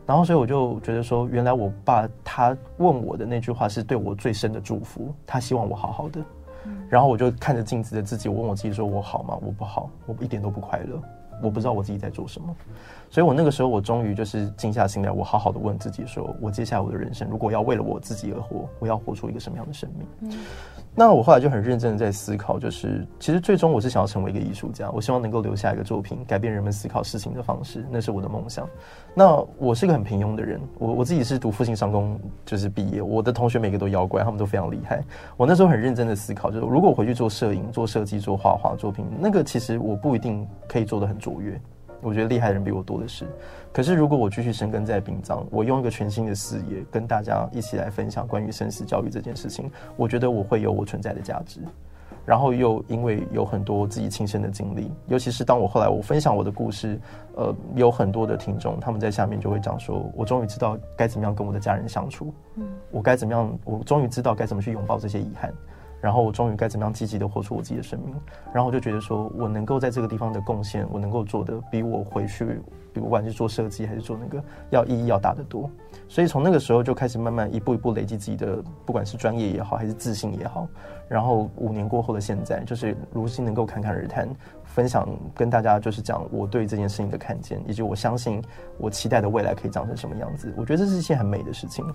[0.06, 6.22] 然后，所以我就觉得说，原来我爸他问我的那句话是对我最深的祝福，他希望我好好的。
[6.89, 9.38] 然后我就看着镜子的自己，我问我自己说：我好吗？
[9.41, 11.02] 我不好，我一点都不快乐。
[11.44, 12.56] 我不知道我自己在做什么，
[13.10, 20.08] 所以我那个时候，我终于就是静下心来，我好好的问自己说：我接下来我的人生，如果要为了我自己而活，我要活出一个什么样的生命？
[20.22, 20.39] 嗯，
[20.94, 28.68] 那我后来就很认真的在思考，就是其实最终我是想要成为一个艺术家，我希望能够留下一个作品，改变人们思考事情的方式，那是我的梦想。
[29.13, 35.04] 那我是一个很平庸的人，我我自己是读复兴商工就是毕业，我的同学每个都妖怪，他们都非常厉害。
[35.36, 41.15] 我那时候很认真的思考，就是如果我回去做摄影、做设计、做画画作品，那个其实我不一定可以做的很。
[41.15, 41.60] 卓越，
[42.02, 43.26] 我觉得厉害的人比我多的是。
[43.72, 51.60] 可是如果我继续深耕在殡葬，我用一个全新的视野跟大家一起来分享关于生死教育这件事情，我觉得我会有我存在的价值。
[52.26, 57.00] 然后又因为有很多自己亲身的经历，尤其是当我后来我分享我的故事，
[57.36, 65.54] 呃，有很多的听众他们在下面就会讲说，我终于知道该怎么样跟我的家人相处，嗯，我该怎么样，我终于知道该怎么去拥抱这些遗憾。
[66.06, 68.13] 然后我终于该怎么样积极的活出我自己的生命，
[68.54, 72.62] 然后我就觉得说，我能够在这个地方的贡献，我能够做的比我回去
[72.94, 75.68] 比不管是做设计还是做那个，要意义要大得多。
[76.08, 80.68] 所以从那个时候就开始慢慢一步一步累积自己的，不管是专业也好，还是自信也好。
[81.10, 84.30] 然后五年过后的现在，就是如今能够侃侃而谈，
[84.76, 88.44] 分享跟大家就是讲我对这件事情的看见，以及我相信
[88.78, 90.54] 我期待的未来可以长成什么样子。
[90.58, 91.86] 我觉得这是一件很美的事情。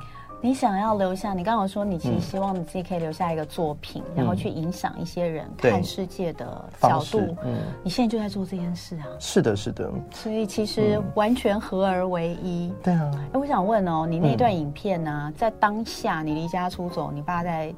[0.41, 7.37] 你想要留下，你刚刚说你其实希望你自己可以留下一个作品，嗯、然后去影响一些人看世界的角度。
[7.45, 9.05] 嗯，你现在就在做这件事啊。
[9.19, 9.93] 是的，是的。
[10.11, 12.69] 所以其实完全合而为一。
[12.69, 13.11] 嗯、对啊。
[13.35, 17.75] 哎，我想问哦，你那段影片呢、啊，嗯、在当下你离家出走，你爸在，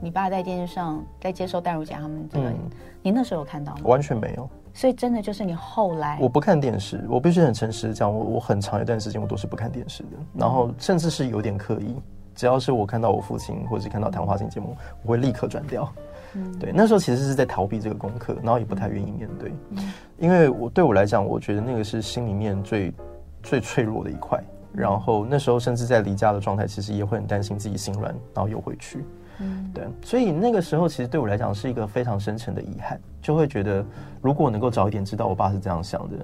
[0.00, 2.56] 你爸在电视上在接受戴如姐他们这个，嗯、
[3.02, 3.80] 你那时候有看到吗？
[3.84, 4.48] 完全没有。
[4.72, 11.96] 所以真的就是你后来，我不看电视，我必须很诚实的讲，我我很长一段时间我都是不看电视的，然后甚至是有点刻意。
[12.34, 15.88] 只要是我看到我父亲，或者是看到谈话性节目，我会立刻转掉。
[16.32, 19.52] 嗯，对，那时候其实是在逃避这个功课，然后也不太愿意面对。
[19.70, 22.92] 嗯，因为我对我来讲，我觉得那个是心里面最
[23.40, 24.42] 最脆弱的一块。
[24.72, 29.04] 然后那时候甚至在离家的状态，其实也会很担心自己心软，然后又回去。
[29.38, 33.84] 嗯，对，所以那个时候其实对我来讲是一个非常深沉的遗憾，就会觉得
[34.20, 36.16] 如果能够早一点知道我爸是这样想的，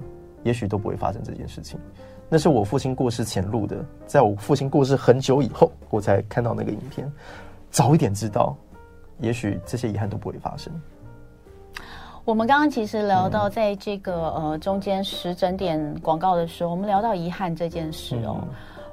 [0.43, 1.79] 也许都不会发生这件事情。
[2.29, 7.11] 那是我父亲过世前录的，在我父亲过世很久以后，我才看到那个影片。
[7.69, 8.55] 早一点知道，
[9.19, 10.71] 也许这些遗憾都不会发生。
[12.23, 18.37] 我们刚刚其实聊到，在这个、嗯、呃中间十整点广告的时候，我们聊到遗憾这件事哦。
[18.41, 18.47] 嗯，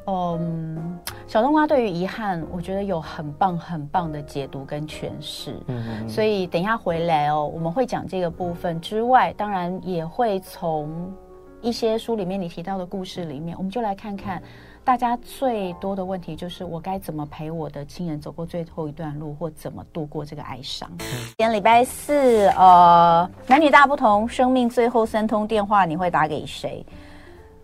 [0.08, 5.54] 嗯，小冬瓜对于遗憾，我觉得有很棒很棒的解读跟诠释。
[5.66, 11.12] 嗯，嗯，所以等一下回来哦，我们会讲这个部分之外，当然也会从。
[11.60, 14.40] 一些书里面你提到的故事里面，我们就来看看
[14.84, 20.88] 大家最多的问题，就是我该怎么陪我的亲人走过最后一段路，或怎么度过这个哀伤。
[20.98, 26.86] 今天礼拜四，呃，男女大不同，生命最后三通电话，你会打给谁？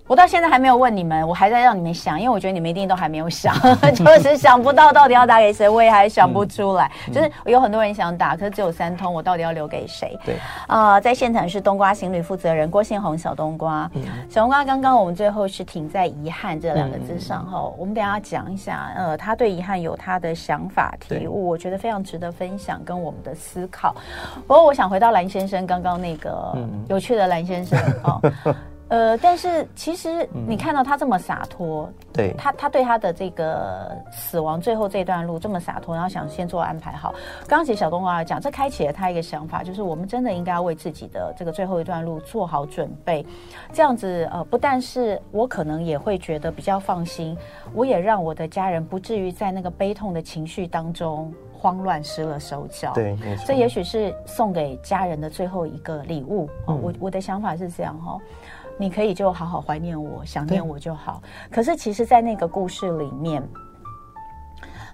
[0.06, 3.54] 我到现在还没有问你们，我还在让你们想，因为我觉得你们一定都还没有想，
[3.96, 6.90] 就是想不到到底要打给谁，我也还想不出来。
[7.08, 10.14] 嗯、就是有很多人想打，可是只有三通，我到底要留给谁？
[10.22, 10.36] 对，
[10.66, 13.90] 啊、呃，在现场是冬瓜行旅负责人郭信宏小冬瓜。
[13.94, 23.96] 嗯、小冬瓜，刚刚我们最后是停在遗憾这两个字上哈，嗯、我们等一下讲一下，呃，他对遗憾有他的想法体悟，我觉得非常值得分享跟我们的思考。
[24.46, 26.54] 不过我想回到蓝先生刚刚那个
[26.88, 28.20] 有趣的蓝先生啊。
[28.44, 28.54] 哦
[28.88, 37.12] 呃，但是其实你看到他这么洒脱，嗯、对他，他对他的这个死亡最后这段路这么洒脱，然后想先做安排好。
[37.48, 43.24] 刚刚其实小冬瓜讲，这开启了他一个想法，就是我们真的应该要为自己的这个最后一段路做好准备。
[43.72, 47.36] 这样子，呃，不但是我可能也会觉得比较放心，
[47.72, 52.92] 我也让我的家人不至于在那个悲痛的情绪当中慌乱失了手脚。
[52.92, 53.16] 对，
[53.46, 56.48] 这也许是送给家人的最后一个礼物。
[56.66, 58.20] 哦，我我的想法是这样哈、哦。
[58.76, 61.22] 你可以就好好怀念我，想念我就好。
[61.50, 63.42] 可是，其实，在那个故事里面，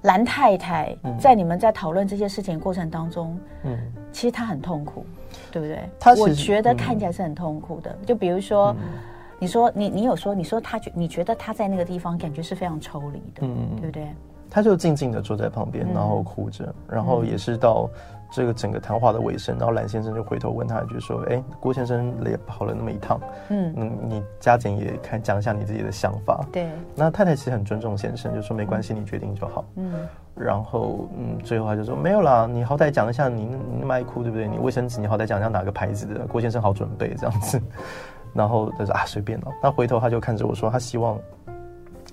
[0.03, 3.79] 蓝太太在你们在讨论这些事情过程当中，嗯，
[4.13, 5.05] 其实她很痛苦，
[5.51, 5.89] 对不对？
[5.99, 7.91] 她我觉得看起来是很痛苦的。
[7.91, 8.99] 嗯、就比如说，嗯、
[9.39, 14.07] 你说你你有说，你说她觉你觉得她在那个地方感觉是非常抽离的，嗯，对不对？
[14.51, 17.89] 她就静静的坐在旁边，然后哭着，嗯、然后也是到。
[18.31, 26.69] 这个整个谈话的尾声，然后蓝先生就回头问他一句说：“哎，郭先生也跑了那么一趟，嗯嗯，你加减也看讲一下你自己的想法。”对。
[26.95, 29.93] 那太太其实很尊重先生，就说：“没关系，你决定就好。”嗯。
[30.37, 34.47] 然后嗯，最后他就说：“没有啦，你好歹讲一下你，你那么爱哭，对不对？
[34.47, 37.61] 你卫生纸你好歹讲一下哪个牌子的，郭先生好准备这样子。
[38.33, 41.19] ”然后他说：“啊，随便了。”那回头他就看着我说：“他希望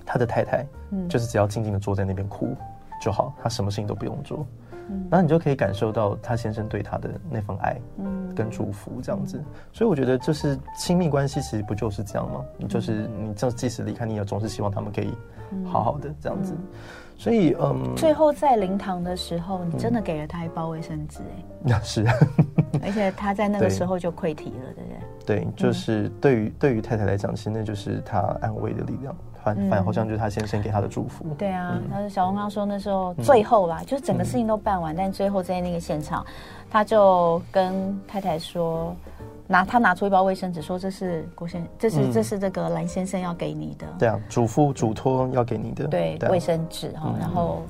[0.04, 2.56] 他的太太，嗯，就是只要静静的坐在那边哭
[3.00, 4.44] 就好，他什么事情都不用做。”
[5.10, 9.42] 然后你就可以感受到他先生对他的那份爱，嗯，跟祝福这样子。
[9.72, 12.44] 所以我觉得，就是亲密关系其实不就是这样吗？
[12.58, 15.14] 你就是你，这即使离开，你也总是希望他们可以
[15.66, 16.56] 好好的这样子。
[17.18, 22.06] 所以，嗯，最后在灵堂的时候，你真的给了他一包卫生纸，哎，那 是，
[22.84, 24.90] 而且他在那个时候就溃堤了，对不
[25.26, 25.40] 对？
[25.40, 29.16] 对，就是对于对于太太来讲，其实那就是他安慰的力量。
[29.56, 31.26] 反反好像就是他先生给他的祝福。
[31.28, 36.26] 嗯、对啊，他说小红刚说那时候最后啦，嗯、就是整个事情都办完，嗯、但最后在那个现场，
[36.70, 38.96] 他就跟太太说，
[39.48, 43.88] 拿他拿出一包卫生纸，说这是郭先，这是、嗯、这是这个蓝先生要给你的。
[44.00, 45.88] 对啊，嘱咐嘱托要给你的。
[45.88, 47.64] 对，卫、啊、生纸哈，然后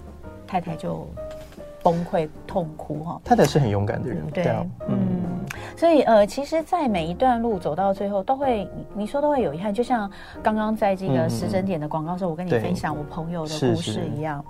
[0.48, 1.08] 太太就。
[1.84, 4.98] 崩溃痛哭哈，太太是很勇敢的人，对，对啊、嗯，
[5.76, 10.10] 所以呃，其实，在每一段路走到最后，都会你说都会有遗憾，就像
[10.42, 14.44] 刚刚在这个时针点的广告时候，我跟你分享我朋友的故事一样。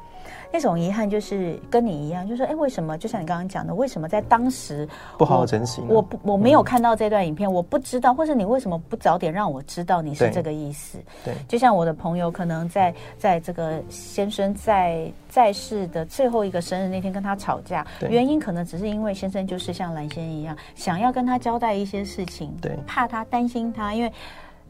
[0.52, 2.98] 那种遗憾就是跟你一样，就是说，哎，为什么？
[2.98, 5.82] 就像你刚刚讲的，为什么在当时不好好珍惜？
[5.90, 10.98] 我不，我没有看到这段影片，嗯、我不知道，或是你为什么不早点让我知道你是这个意思？
[11.24, 24.12] 对，就像我的朋友，可能在在这个先生在在世的最后一个生日那天跟他吵架，原因可能只是因为先生就是像蓝先生一样，想要跟他交代一些事情，对，怕他担心他，因为。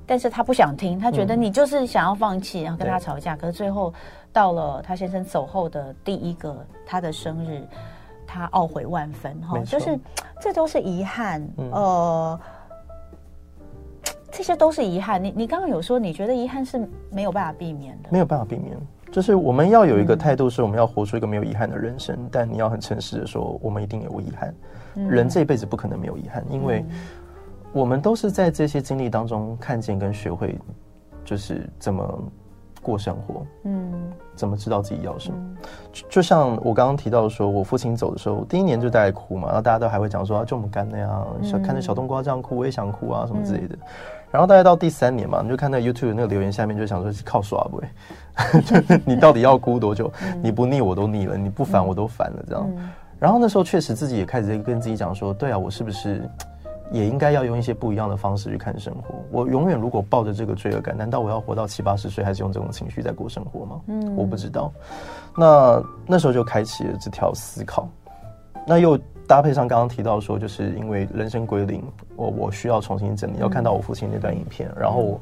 [0.09, 3.35] 但是他不想听，他觉得你就是想要放弃，嗯、然后跟他吵架。
[3.35, 3.93] 可是最后
[4.37, 7.59] 到了他先生走后的第一个他的生日，
[8.27, 9.99] 他懊悔万分哈，就是
[10.39, 11.41] 这都是遗憾。
[11.57, 12.39] 嗯、呃，
[14.31, 15.23] 这些都是遗憾。
[15.23, 18.77] 你你刚刚有说，你觉得遗憾是没有办法避免的，没有办法避免。
[19.11, 22.15] 就是我们要有一个态度，是我们要活出一个没有遗憾的人生。
[22.15, 24.53] 嗯、但你要很诚实的说，我们一定有遗憾。
[24.97, 26.85] 嗯、人这一辈子不可能没有遗憾，因为。
[27.73, 30.57] 我们都是在这些经历当中看见跟学会，
[31.25, 32.23] 就是怎么
[32.87, 33.91] 过生活，嗯，
[34.33, 35.37] 怎么知道自己要什么。
[35.37, 35.57] 嗯、
[36.09, 43.75] 就像我刚刚提到说，我父亲走的时候，第一年就大概哭嘛，然后大家都还会讲说啊，就我们干的呀，小看着小冬瓜这样哭，我也想哭啊，什么之类的。
[43.75, 43.79] 嗯、
[44.31, 47.81] 然后大概到第三年嘛，你就看那 YouTube 那个留言下面就想说，靠耍不？
[48.61, 50.09] 就 你到底要哭多久？
[50.23, 52.65] 嗯、你不腻我都腻了，你不烦我都烦了，这样。
[52.77, 56.21] 嗯、然后那时候确实自己也开始跟自己讲说，对啊，我是不是？
[56.91, 59.15] 也应该要用一些不一样的方式去看生活。
[59.31, 63.81] 我永远如果抱着这个罪恶感，难道我要活到七八十岁还是用这种情绪在过生活吗？
[63.87, 64.71] 嗯，我不知道。
[65.35, 67.87] 那那时候就开启了这条思考。
[68.65, 71.83] 那又搭配上刚刚提到说，就是因为人生归零，
[72.15, 73.37] 我我需要重新整理。
[73.39, 75.21] 要看到我父亲那段影片，然后我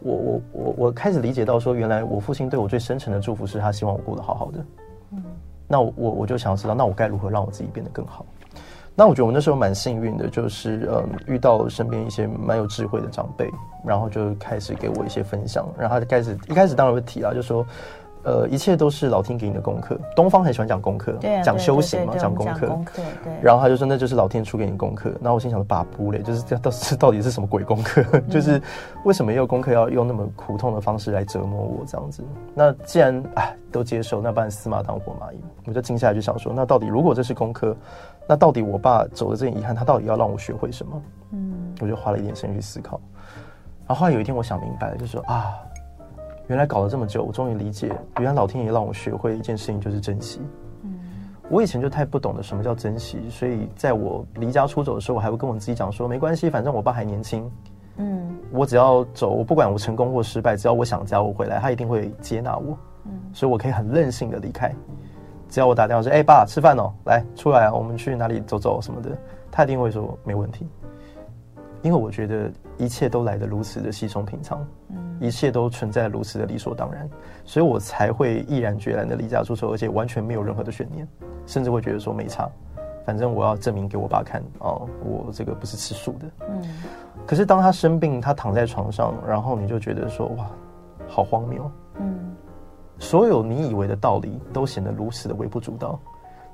[0.00, 4.64] 我我我我开始理解到说，原来我父亲对我最深沉的祝福是他希望我过得好好的。
[5.10, 5.22] 嗯，
[5.66, 8.24] 那我我就想要知道，那我该如何让我自己变得更好？
[8.94, 13.50] 那我觉得我那时候蛮幸运的，就是嗯，遇到身边一些蛮有智慧的长辈，
[13.84, 17.66] 然后就开始给我一些分享，然后他就开始一开始当然会提啊，就说。
[18.26, 20.00] 呃，一切都是老天给你的功课。
[20.16, 21.12] 东方很喜欢讲功课，
[21.44, 22.68] 讲修行嘛，讲功课。
[22.68, 23.30] 功课，对。
[23.42, 25.10] 然后他就说，那就是老天出给你功课。
[25.20, 28.02] 然后我心想说，把不嘞，就是这到是到底是什么鬼功课？
[28.12, 28.58] 嗯、就是
[29.04, 32.24] 为什么要功课要用那么苦痛的方式来折磨我这样子？
[32.54, 35.38] 那既然哎都接受，那不然死马当活马医。
[35.66, 37.76] 我就静下来就想说，那到底如果这是功课，
[38.26, 41.02] 那到底我爸走的这点遗憾，他到底要让我学会什么？
[41.32, 43.00] 嗯，我就花了一点时间去思考。
[43.86, 45.52] 然后后来有一天，我想明白了，就说啊。
[46.46, 50.42] 原来搞了这么久，我终于理解，原来老天爷让我学会一件事情，就是珍惜。
[50.82, 50.94] 嗯，
[51.48, 57.50] 我以前就太不懂得什么叫珍惜，所以在我离家出走的时候，我还会跟我自己讲说，没关系，反正我爸还年轻。
[57.96, 62.76] 嗯，我只要走，我不管我成功或失败，只要我想家，我回来，他一定会接纳我。
[63.06, 64.70] 嗯，所以我可以很任性的离开，
[65.54, 69.16] 只要我打电话说，哎，爸，吃饭哦，来出来啊，我们去哪里走走什么的，
[69.52, 70.66] 他一定会说没问题。
[71.80, 77.08] 因为我觉得一切都来得如此的稀松平常，嗯，一切都存在如此的理所当然，
[77.44, 81.06] 所以我才会毅然决然的离家出走，而且完全没有任何的悬念，
[81.46, 82.50] 甚至会觉得说没差，
[83.06, 86.60] 反正我要证明给我爸看哦，我这个不是吃素的，嗯。
[87.24, 90.50] 可是当他生病，他躺在床上，然后你就觉得说哇，
[91.06, 92.23] 好荒谬，嗯，
[92.98, 95.98] 所有你以为的道理都显得如此的微不足道，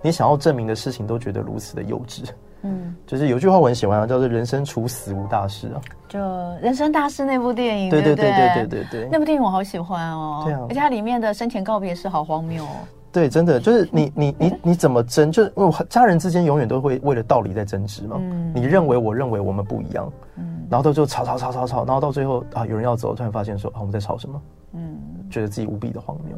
[0.02, 2.24] 你想要证明的事情都觉得如此的幼稚。
[2.62, 5.80] 嗯，就是有句话我很喜欢啊，叫做“人生处死无大事”啊。
[6.08, 6.18] 就
[6.60, 10.42] 《人生大事》那部电影，对对对对对对对，那部电影我好喜欢哦。
[10.44, 12.68] 对啊，而且它里面的生前告别式好荒谬哦。
[13.10, 15.32] 对，真的就是你你你你怎么争？
[15.32, 18.16] 就是我家人之间永远都会为了道理在争执嘛。
[18.20, 18.52] 嗯。
[18.54, 20.66] 你认为我认为我们不一样，嗯。
[20.68, 24.38] 然后到最后吵吵吵吵吵，然后到最后啊，有人要走，突然发现说啊，我们在吵什么？
[24.72, 24.98] 嗯。
[25.30, 26.36] 觉得自己无比的荒谬。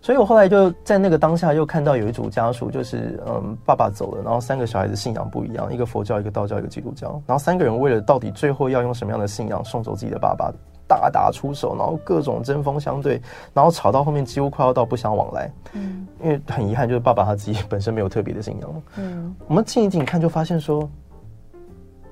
[0.00, 10.52] 所以我后来就在那个当下又看到有一组家属，就是嗯，爸爸走了，然后三个小孩子信仰不一样，一个佛教，一个道教，一个基督教，然后三个人为了到底最后要用什么样的信仰送走自己的爸爸，
[10.88, 13.22] 大打出手，然后各种针锋相对，
[13.54, 15.48] 然后吵到后面几乎快要到不相往来。
[15.72, 18.82] 嗯，因为很遗憾，就是爸爸他自己本身没有特别的信仰。
[18.96, 20.90] 嗯，我们近一近看就发现说，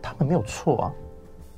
[0.01, 0.93] 他们没有错啊，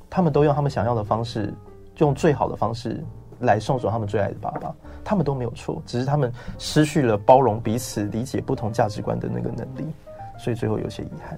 [0.09, 1.53] 他们都用他们想要的方式，
[1.99, 3.03] 用最好的方式。
[3.43, 9.85] 来送走他们最爱的爸爸，他们都没有错，只是他们失去了包容彼此、理解不同价值观的那个能力，
[10.37, 11.37] 所以最后有些遗憾。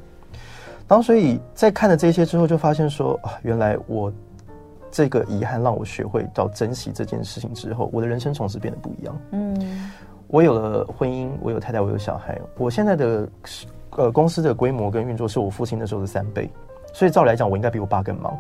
[0.88, 4.14] 然后，所以在看了这些之后，就发现说啊，原来我
[4.92, 9.18] 这个遗憾让我学会到珍惜这件事情之后，我的人生从此变得不一样。
[9.32, 9.92] 嗯，
[10.28, 13.28] 我有了婚姻，我有太太，我有小孩，我现在的
[13.98, 16.48] 呃公司的规模跟运作是我父亲那时候的三倍，
[16.94, 18.38] 所以照理来讲，我应该比我爸更忙。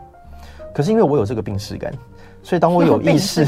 [0.75, 1.91] 可是因为我有这个病识感。
[2.43, 3.43] 所以，当我有 意识，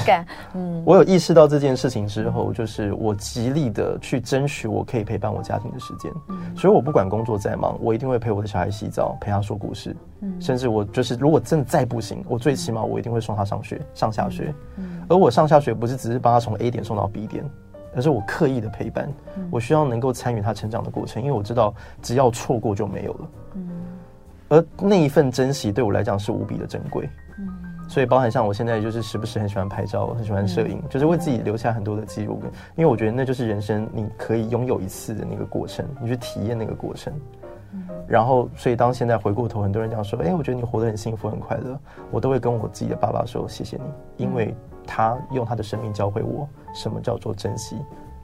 [0.56, 6.12] 嗯，我有意识到这件事情之后，就是我极力的去争取我可以陪伴我家庭的时间。
[6.30, 9.96] 嗯，所以我不管工作再忙，我一定会陪我的小孩洗澡，陪他说故事。
[10.22, 14.52] 嗯，甚至我就是如果真的再不行，我最起码我一定会送他上学、上下学。
[14.78, 17.48] 嗯，而我上下学不是只是帮他从 A 点送到 B 点，
[17.96, 19.08] 而是我刻意的陪伴。
[19.36, 21.72] 嗯、我希望能够参与他成长的过程，因为我知道
[22.02, 23.28] 只要错过就没有了。
[23.54, 23.70] 嗯，
[24.50, 27.10] 而那一份珍惜对我来讲是无比的珍贵。
[27.38, 27.48] 嗯，
[27.88, 32.42] 所以包含像我现在就是时不时很喜欢拍照，很喜欢摄影，嗯、就是为自己留下很多的记录。
[32.76, 37.14] 因为我觉得那就是人生你可以拥有一次的那个过程，你去体验那个过程。
[38.08, 41.78] 然后，所以当现在回过头，很多人讲说：“哎，我觉得你活得很幸福、很快乐。”
[42.10, 47.76] 我都会跟我自己的爸爸说：“谢谢你，因为他用他的生命教会我什么叫做珍惜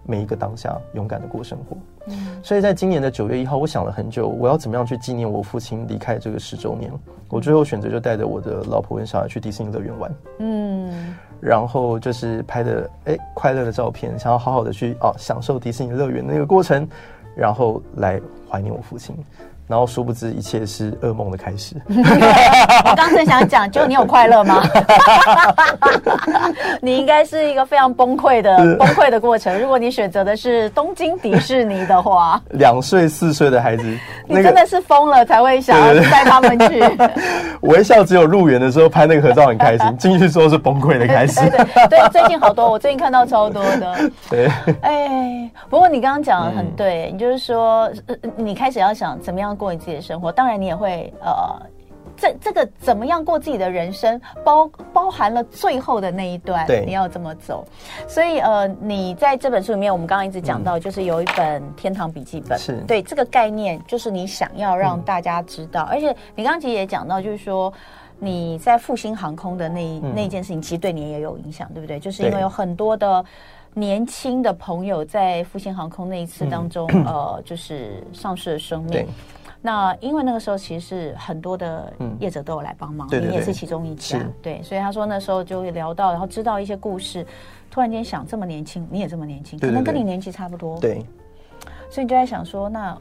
[0.06, 1.78] 每一个当下，勇敢的过生活。”
[2.08, 6.92] 嗯，所以在今年的九月一号，我想了很久，我要怎么样去纪念我父亲离开这个十周年。
[7.30, 10.16] 我最后选择就带着我的老婆跟小孩去迪士尼乐园玩。
[10.40, 16.88] 嗯，然后就是拍的哎快乐的照片，想要好好的去啊享受迪士尼乐园那个过程，
[17.36, 19.16] 然后来怀念我父亲。
[19.68, 21.76] 然后殊不知一切是噩梦的开始。
[21.90, 24.64] 我刚才想讲，就你有快乐吗？
[26.82, 29.58] 你应该是一个非常崩溃的崩溃的过程。
[29.60, 33.84] 如果你选择的是东京迪士尼的话，两岁四岁的孩子，
[34.28, 36.84] 你真的是疯了才会想要带他们去。
[37.62, 41.40] 微笑只有入园的时候拍那个合照很开心， 进去之后是崩溃的开始。
[41.90, 43.96] 对，最近好多，我最近看到超多的。
[44.30, 44.52] 对，
[44.82, 47.90] 哎，不过你刚刚讲的很对，你就是说，
[48.36, 49.53] 你开始要想怎么样。
[49.56, 51.60] 过你自己的生活，当然你也会呃，
[52.16, 57.66] 这这个怎么样过自己的人生，包包含了最后的那一段，对，你要怎么走。
[58.08, 65.84] 所以呃，你在这本书里面，我们刚刚一直讲到，就是有一本《天堂笔记本》，是对这个概念，就是你想要让大家知道。
[65.84, 67.74] 而且你刚刚其实也讲到，就是说
[68.20, 72.00] 你在复兴航空的那那件事情，其实对你也有影响，对不对？
[72.00, 73.24] 就是因为有很多的。
[73.76, 79.04] 年轻的朋友在复兴航空那一次当中，嗯、呃，就是丧失了生命。
[79.64, 84.20] 对那因为那个时候其实是很多的业者都有来帮忙，嗯、你也是其中一家。
[84.42, 87.26] 对，所以他说那时候就会聊到，然后知道一些故事。
[87.72, 90.80] 突然间想，这么年轻，你也这么年轻，可能跟你年纪差不多。
[90.80, 91.04] 对。
[91.90, 92.98] 所以你就在想说，那。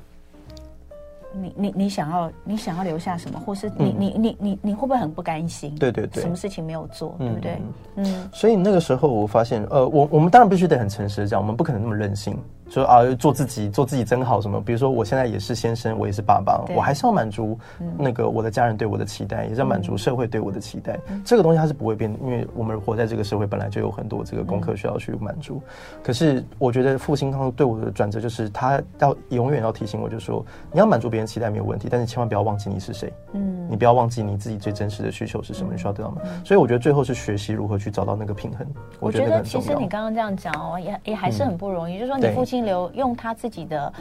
[1.35, 5.75] 你你你想要你想要留下什么，或是你、嗯、你你你你会不会很不甘心？
[5.77, 7.63] 对对对，什么事情没有做，嗯、对不对？
[7.97, 12.39] 嗯，所以那个时候我发现，呃，我我们当然必须得很诚实的讲，我们不可能那么任性。
[12.73, 14.41] 说啊，做自己，做自己真好。
[14.41, 14.61] 什么？
[14.61, 17.59] 比如说，我现在也是先生，我也是爸爸，我还是要满足
[17.99, 20.99] 那个我的家人对我的期待，嗯、也是要满足社会对我的期待。
[21.09, 25.63] 嗯、这个东西它是不会变的，因为我们活在这个社会本来就有很多这个功课需要去满足。
[25.67, 33.13] 嗯、可是我觉得复兴他对我的转折就是，他要永远要提醒我，就是说你要满足别人期待没有问题，但是千万不要忘记你是谁。
[33.33, 36.15] 嗯，你不要忘记你自己最真实的需求是什么，你需要得到
[36.45, 38.67] 所以我觉得最后是学习如何去找到那个平衡。
[38.99, 41.99] 我觉得其实你刚刚这样讲哦，也也还是很不容易。
[41.99, 43.37] 嗯、就是说你父亲留用他。
[43.43, 43.93] 自己的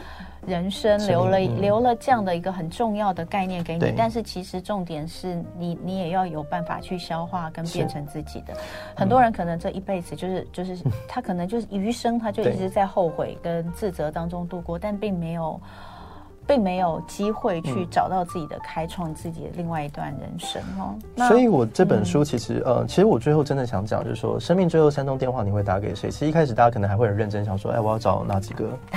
[0.46, 8.54] 人生留了留了这样的一个很重要的概念给你，但是其实重点是你你也要有办法去消化跟变成自己的。
[8.94, 15.60] 很多人可能这一辈子就是就是他可能就是余生他就一直在后悔跟自责当中度过，但并没有。
[16.52, 20.94] 并没有机会去找到自己的开创自己的另外一段人生哦。
[21.26, 26.10] 所以，我这本书其实，嗯、呃，其实我最后真的想讲，就是说，生命最后三通电话你会打给谁？
[26.10, 28.68] 其实一开始大家可能还会很认真想说，哎，我要找哪几个，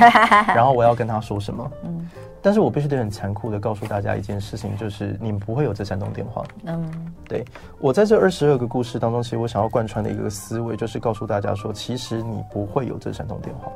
[0.53, 1.71] 然后我要跟他说什么。
[1.85, 2.09] 嗯，
[2.41, 6.43] 但是我必须得很残酷的告诉大家一件事情，就是你们不会有这三通电话。
[6.65, 6.91] 嗯，
[7.25, 7.45] 对，
[7.79, 13.71] 我在这二十二个故事当中，其实我想要贯穿的一个思维，就是告诉大家说，其实你不会有这三通电话，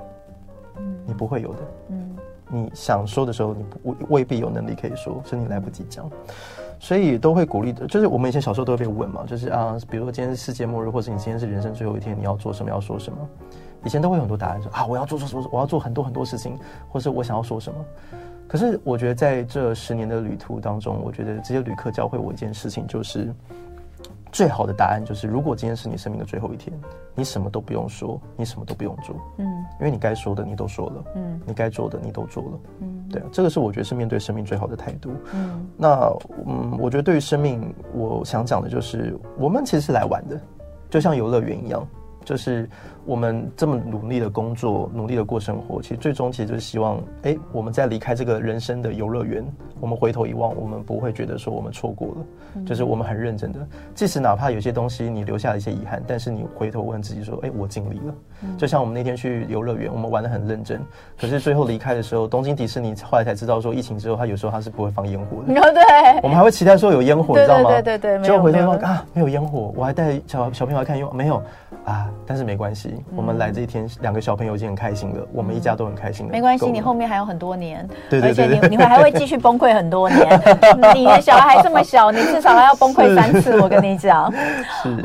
[0.80, 1.60] 嗯，你不会有的，
[1.92, 2.09] 嗯。
[2.52, 6.10] 你想说的时候，你不未必有能力可以说，所以你来不及讲，
[6.80, 7.86] 所以都会鼓励的。
[7.86, 12.70] 就是我们以前小时候都会被问嘛，就是啊，比如说今天是世界末日，或者你今天是人生最后一天，你要做什么？
[12.70, 13.18] 要说什么？
[13.86, 15.48] 以前都会有很多答案说，啊，我要做做什么？
[15.52, 16.58] 我要做很多很多事情，
[16.90, 17.80] 或是我想要说什么。
[18.48, 23.34] 可是我觉得在这十年的旅途当中，我觉得这些旅客教会我一件事情，就是。
[24.32, 26.74] 最好的答案就是，如果今天是你生命的最后一天，
[27.16, 29.46] 你什么都不用说，你什么都不用做，嗯，
[29.80, 36.12] 因为你该说的你都说了，嗯，你该做的你都做了，嗯，对啊，这个是我觉得是面对生命最好的态度，嗯，那
[36.46, 40.40] 嗯，我觉得对于生命，我想讲的就是，我们其实是来玩的，
[40.90, 41.86] 就像游乐园一样。
[42.26, 42.70] 就是
[43.10, 49.44] 我们这么努力的工作，努力的过生活，其实最终其实就是希望，哎，我们在离开这个人生的游乐园，
[49.80, 52.16] 我们回头一望，我们不会觉得说我们错过了，
[52.58, 53.60] 嗯、就是我们很认真的，
[53.96, 58.14] 即使哪怕有些东西你留下了一些遗憾，但是你回头问自己说，哎，我尽力了。
[58.44, 60.80] 嗯、就像我们那天去游乐园，我们玩的很认真，
[61.20, 65.60] 可是最后离开的时候，东京迪士尼后来才知道说，疫情之后他有时候他是不会放烟火的。
[65.60, 67.72] 哦 对，我们还会期待说有烟火，你知道吗？
[67.72, 71.42] 对对对对，结果回头说啊，没有烟火，我还带小小朋友来看烟火，没有。
[71.86, 76.32] 啊，但是没关系，系，我们来这一天，两个小朋友已经很开心了，我们一家都很开心的。
[76.32, 80.20] 没关系，你后面还有很多年，对对对，而且你你会还会继续崩溃很多年。
[80.94, 84.32] 你的小孩还这么小，你至少还要崩溃三次，我跟你讲。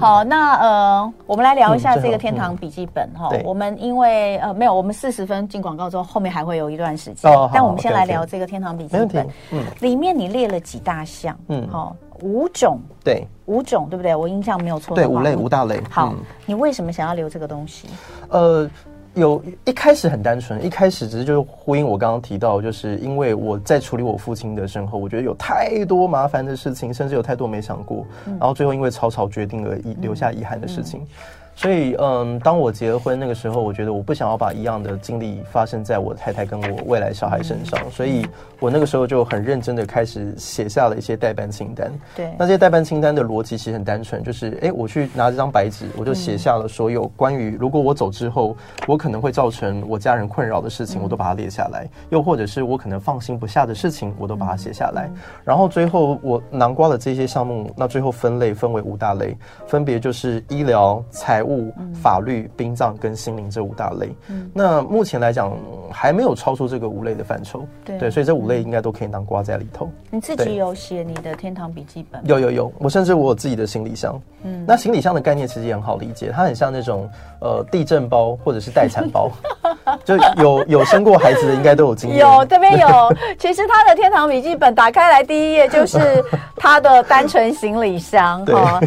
[0.01, 3.31] 好，那呃，我们来聊一下这个天堂笔记本哈。
[3.45, 7.31] 我们因为呃没有，我们四十分进广告之后，后面还会有一段时间。
[7.33, 7.51] 哦。
[7.53, 9.27] 但我们先来聊这个天堂笔记本。
[9.51, 9.63] 嗯。
[9.81, 11.37] 里面你列了几大项？
[11.49, 11.69] 嗯。
[11.71, 11.95] 好。
[12.23, 14.15] 五种，对，五种，对不对？
[14.15, 14.95] 我印象没有错。
[14.95, 15.81] 对，五类，五大类。
[15.91, 17.89] 好，嗯、你为什么想要留这个东西？
[18.29, 18.69] 呃，
[19.15, 31.07] 有一开始很单纯，一开始只是就是呼应我刚刚提到，就是因为我在处理我父亲的身后，我觉得有太多麻烦的事情，甚至有太多没想过，嗯、然后最后因为草草决定而遗留下遗憾的事情。
[31.57, 38.27] 所以，嗯，当我结了婚那个时候，我觉得我不想要把一样的经历发生在我太太跟我未来小孩身上，所以
[38.59, 41.93] 我那个时候就很认真的开始写下了一些代办清单。
[42.17, 48.57] 对，那这些代办清单的逻辑其实很单纯，就是，哎，我去拿这张白纸，我就写下了所有关于如果我走之后，
[48.89, 55.09] 我可能会造成我家人困扰的事情，我都把它列下来；又或者是我可能放心不下的事情，我都把它写下来。
[55.45, 59.37] 然后最后我囊括了这些项目，那最后分类分为五大类，
[59.69, 61.44] 分别就是医疗、财。
[61.45, 65.57] 物、法律、殡葬跟心灵这五大类，嗯、那目前来讲
[65.91, 69.89] 还没有超出这个五类的范畴，对，对，所以这五类应该都可以囊括在里头。
[70.11, 72.21] 你自己有写你的天堂笔记本？
[72.27, 74.21] 有有有，我甚至我有自己的行李箱。
[74.43, 77.09] 嗯，那行李箱的概念其实也很好理解，它很像那种
[77.45, 79.31] 呃地震包或者是待产包，
[80.03, 82.19] 就有有生过孩子的应该都有经验。
[82.19, 82.89] 有这边有，
[83.39, 86.25] 其实他的天堂笔记本打开来第一页就是
[86.57, 88.81] 他的单纯行李箱 哈，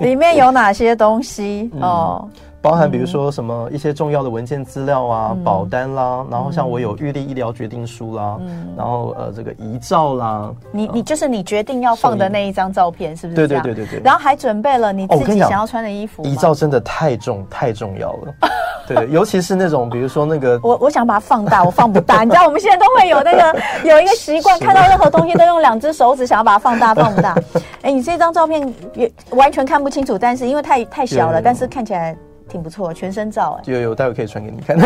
[0.00, 1.70] 里面有哪些东西？
[1.74, 1.82] 嗯。
[1.82, 2.28] 哦，
[2.62, 13.36] 包含比如说什么一些重要的文件资料啊，嗯、保单啦，然后像我有预立医疗决定书啦，嗯、然后呃这个遗照啦，你你就是你决定要放的那一张照片，是不是？
[13.36, 14.00] 对对对对对。
[14.04, 16.22] 然后还准备了你自己想要穿的衣服。
[16.24, 18.34] 遗照真的太重太重要了，
[18.86, 23.58] 对，尤其是那种比如说那个， 我我想把它放大，我放不大，你知道我们现在都会有那个
[23.88, 27.34] 有一个习惯，看到任何东西都用两只手指想要把它放大放不大。
[27.80, 32.14] 哎，你这张照片也完全看不清楚，但是因为太太小了，但是看起来。
[32.50, 34.76] 挺不错，全身照哎，有有，待会可以传给你看。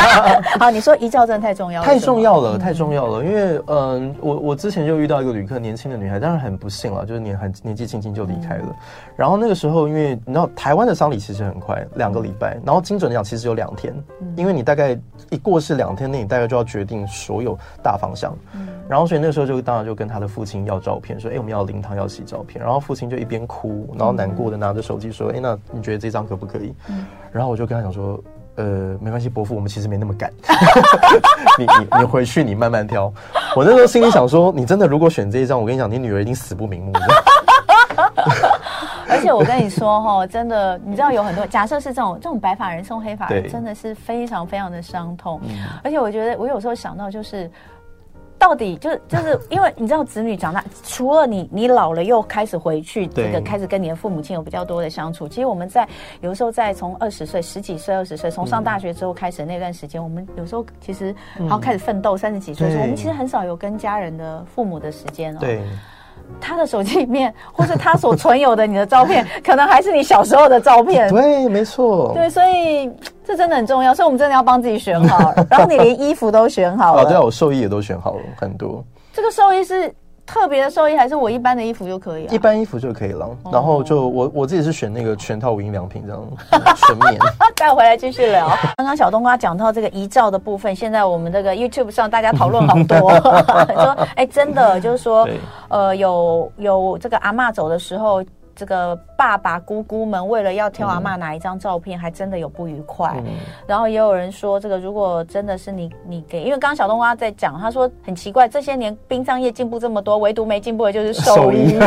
[0.60, 3.24] 好，你说遗照真的太重要了，太重要了，太重要了。
[3.24, 8.76] 因为嗯，我我之前就遇到一个旅客，年轻的女孩，当然很不幸了，就是年很年纪轻轻就离开了。
[9.16, 13.94] 然后那个时候，因为你知道台湾的丧礼其实很快，两个礼拜，然后精准的讲，其实有两天，
[14.36, 14.96] 因为你大概
[15.30, 18.36] 一过世两天内，你大概就要决定所有大方向。
[18.88, 22.62] 然后所以那个时候就当然就跟他的父亲要照片，说，哎，我们要灵堂要洗照片。
[22.62, 26.72] 然后父亲就一边哭，然后难过的拿着手机说，哎，那你觉得这张可不可以？
[27.32, 28.18] 然后我就跟他讲说，
[28.56, 30.32] 呃，没关系，伯父，我们其实没那么赶，
[31.58, 33.12] 你你你回去，你慢慢挑。
[33.54, 36.92] 我那时候心里想说，你真的如果选这一张，我跟你讲，你女儿一定死不瞑目。
[39.08, 45.40] 而且我跟你说哈，真的，你知道有很多假设是这种这种白发人送黑发人，真的是非常非常的伤痛。
[45.42, 47.50] 对而且我觉得，我有时候想到就是。
[48.38, 55.26] 到底就是就是 因为你知道，子女长大，除了你你老了又开始回去，这个开始跟你的父母亲有比较多的相处。
[55.26, 55.88] 其实我们在
[56.20, 65.38] 有时候在从二十岁、十几岁、二十岁，从上大学之后开始那段时间，我们有时候其实然后开始奋斗，三十几岁的时候，我们其实很少有跟家人的父母的时间哦。
[65.40, 65.60] 对。
[66.40, 71.08] 他的手机里面，或是他所存有的你的照片， 可能还是你小时候的照片。
[71.10, 72.12] 对，没错。
[72.14, 72.90] 对，所以
[73.24, 73.94] 这真的很重要。
[73.94, 77.02] 所以我们真的要帮自己选好，然后你连衣服都选好了。
[77.04, 78.84] 哦，对啊，我寿衣也都选好了，很多。
[79.12, 79.92] 这个寿衣是。
[80.26, 82.24] 特别的寿衣还是我一般的衣服就可以？
[82.26, 83.28] 一般衣服就可以了。
[83.52, 86.22] 然后就我我自己是选那个全套无印良品这样
[86.76, 87.18] 全面。
[87.56, 88.46] 带回来继续聊。
[88.76, 93.10] 刚刚小冬瓜讲到这个遗照的部分，现在我们这个 YouTube 上大家讨论好多，
[93.74, 95.26] 说哎真的就是说
[95.68, 98.22] 呃有有这个阿妈走的时候。
[98.56, 103.14] 这个爸爸姑姑们为了要挑阿妈哪一张照片，还真的有不愉快。
[103.18, 103.34] 嗯、
[103.66, 111.78] 然后也有人说，这个如果真的是你你给，因为刚刚小冬瓜在讲，他说很奇怪，这些年殡葬业进步这么多，唯独没进步的就是兽医，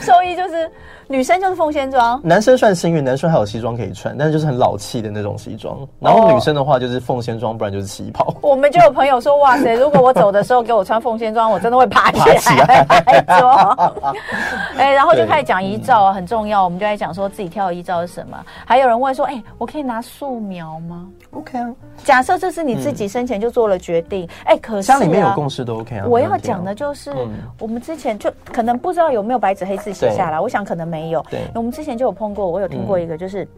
[0.00, 0.70] 兽医 就是。
[1.08, 5.78] 女生就是凤仙装，男生算幸运，男生还有西装可以穿，但是就是很老气的那种西装。
[6.00, 8.34] 然后女生的话就是凤仙装，不然就是旗袍。
[8.40, 12.86] 我们就有朋友说，哇塞，如果我走的时候给我穿凤仙装，我真的会爬起来。
[14.78, 16.64] 哎，然后就开始讲遗照啊，很重要。
[16.64, 18.38] 我们就在讲说自己挑的遗照是什么。
[18.64, 21.70] 还有人问说，哎，我可以拿素描吗？OK 啊。
[22.04, 26.06] 假设这是你自己生前就做了决定，哎，可是家里面有共识都 OK 啊。
[26.08, 27.12] 我要讲的就是，
[27.58, 31.12] 我们之前就可能不知道有没有白纸黑字写下来，我想可能没。
[31.12, 33.50] 有，对，我们之前就有碰过，我有听过一个，就是，嗯、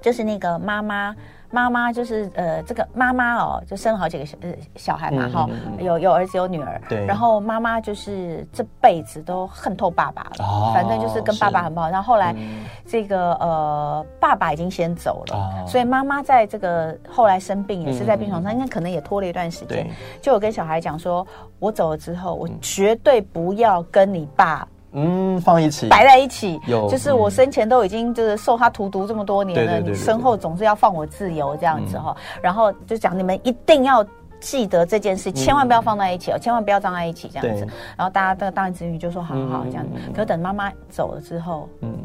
[0.00, 1.14] 就是那个妈妈
[1.50, 11.90] 妈妈就是呃，这个妈妈哦，就生了好几个小呃小孩嘛哈、嗯嗯，有有儿子有女儿，对，然后妈妈就是这辈子都恨透爸爸了，哦、反正就是跟爸爸很不好。
[11.90, 19.86] 然后后来、嗯、这个呃爸爸已经先走了，哦、所以妈妈在这个后来生病也是在病床上，应、嗯、该可能也拖了一段时间。
[20.22, 21.26] 就我跟小孩讲说，
[21.58, 24.66] 我走了之后，我绝对不要跟你爸。
[24.92, 32.40] 嗯，放一起，摆在一起，有，就是我生前都已经就是受他荼毒这么多年了，你身后总是要放我自由这样子哈、嗯。
[32.42, 34.04] 然后就讲你们一定要
[34.40, 37.66] 记得这件事，嗯、千万不要放在一起哦，千万不要葬在一起这样子。
[37.96, 39.84] 然后大家这个大人子女就说好好好这样。
[39.84, 39.90] 子。
[39.94, 41.96] 嗯、可是等妈妈走了之后，嗯，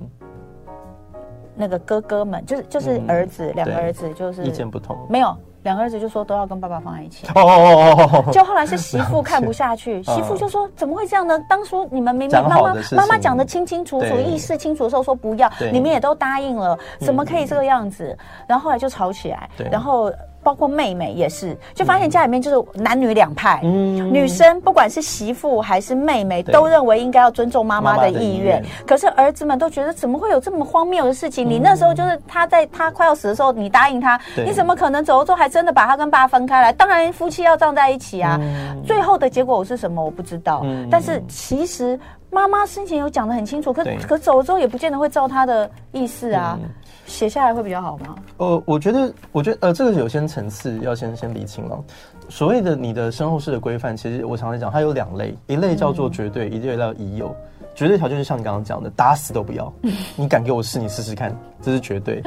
[1.55, 5.35] 那个哥哥们就是就是儿子、嗯、两个儿子就是意见不同，没有。
[5.65, 7.25] 两个儿子就说都要跟爸爸放在一起。
[7.33, 8.31] 哦哦哦哦！
[8.31, 11.37] 就后来是媳妇 看不下去，媳妇就说怎么会这样呢？
[11.49, 18.15] 当初你们明明妈妈妈妈讲的清清楚楚，意识清楚的时候说不要，你们也都答应了，怎么可以这个样子？
[18.47, 20.11] 然后后来就吵起来，然后。
[20.45, 23.59] 包括妹妹也是，就发现家里面就是男女两派。
[23.63, 28.63] 嗯，女生不管是媳妇还是妹妹，都认为应该要尊重妈妈的意愿。
[28.85, 31.47] 可是儿子们都觉得，怎么会有这么荒谬的事情？
[31.47, 36.71] 嗯、你那时候就是他在他快要死的时候，你答应他，你怎么可能走了之后还真的把他跟爸分开来？
[36.71, 38.37] 当然夫妻要葬在一起啊。
[38.39, 40.03] 嗯、最后的结果是什么？
[40.03, 40.61] 我不知道。
[40.63, 46.59] 嗯、但是其实妈妈生前有讲的很清楚，可可走了之后也不见得会照他的意思啊。
[46.61, 46.69] 嗯
[47.05, 48.15] 写下来会比较好吗？
[48.37, 51.83] 呃，我觉得，我觉得，呃，这个有些层次要先先理清了。
[52.29, 57.35] 所谓的你的身后事的规范，其实我常常讲，它有两类，一类叫做绝对，嗯、一类叫已有。
[57.75, 59.71] 绝对条件就像你刚刚讲的，打死都不要。
[60.15, 62.21] 你敢给我试，你试试看，这是绝对。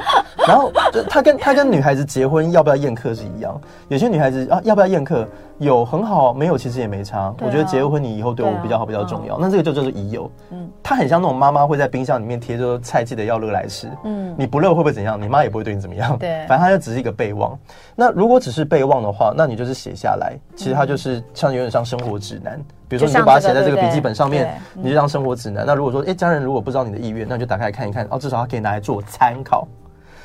[0.47, 0.71] 然后
[1.09, 3.59] 他跟他跟女孩子结婚要不要宴客是一样。
[3.87, 5.27] 有些女孩子啊，要不要宴客？
[5.59, 7.33] 有很好，没有其实也没差。
[7.41, 9.37] 我觉得结婚你以后对我比较好比较重要。
[9.37, 10.31] 那这个就叫做已有。
[10.51, 13.89] 嗯，它很像那种妈妈会在冰箱里面贴着菜，记得要热来吃。
[14.03, 15.21] 嗯，你不热会不会怎样？
[15.21, 16.17] 你妈也不会对你怎么样。
[16.17, 17.57] 对， 反正它就只是一个备忘。
[17.95, 20.33] 那如果只是备忘的话，那你就是写下来。
[20.55, 22.59] 其实它就是像有点像生活指南。
[22.87, 25.63] 比如说，你就把它写在这个笔记本上面，你就当生活指南。
[25.63, 29.67] 那如果说，哎，家人如果不知道你的意愿，那你就打开来看一看，哦，至少它可以拿来做参考。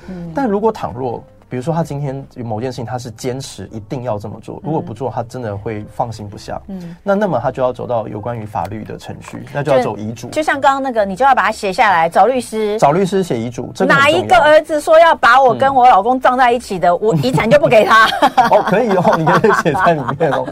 [0.09, 1.23] 嗯，但如果倘若，
[1.55, 6.61] 比如说他今天有某件事情，他是坚持一定要这么做，如果不做，他真的会放心不下。
[6.67, 10.29] 嗯，那那么他就要走到有关于法律的程序，那就要走遗嘱。
[10.31, 13.73] 就像刚刚那个，你就要把它写下来，找律师，找律师写遗嘱。
[13.87, 18.09] 哪一个儿子说要把我跟我老公葬在一起的，我遗产就不给他。
[18.51, 20.45] 哦，可以哦， 你可以写在里面哦。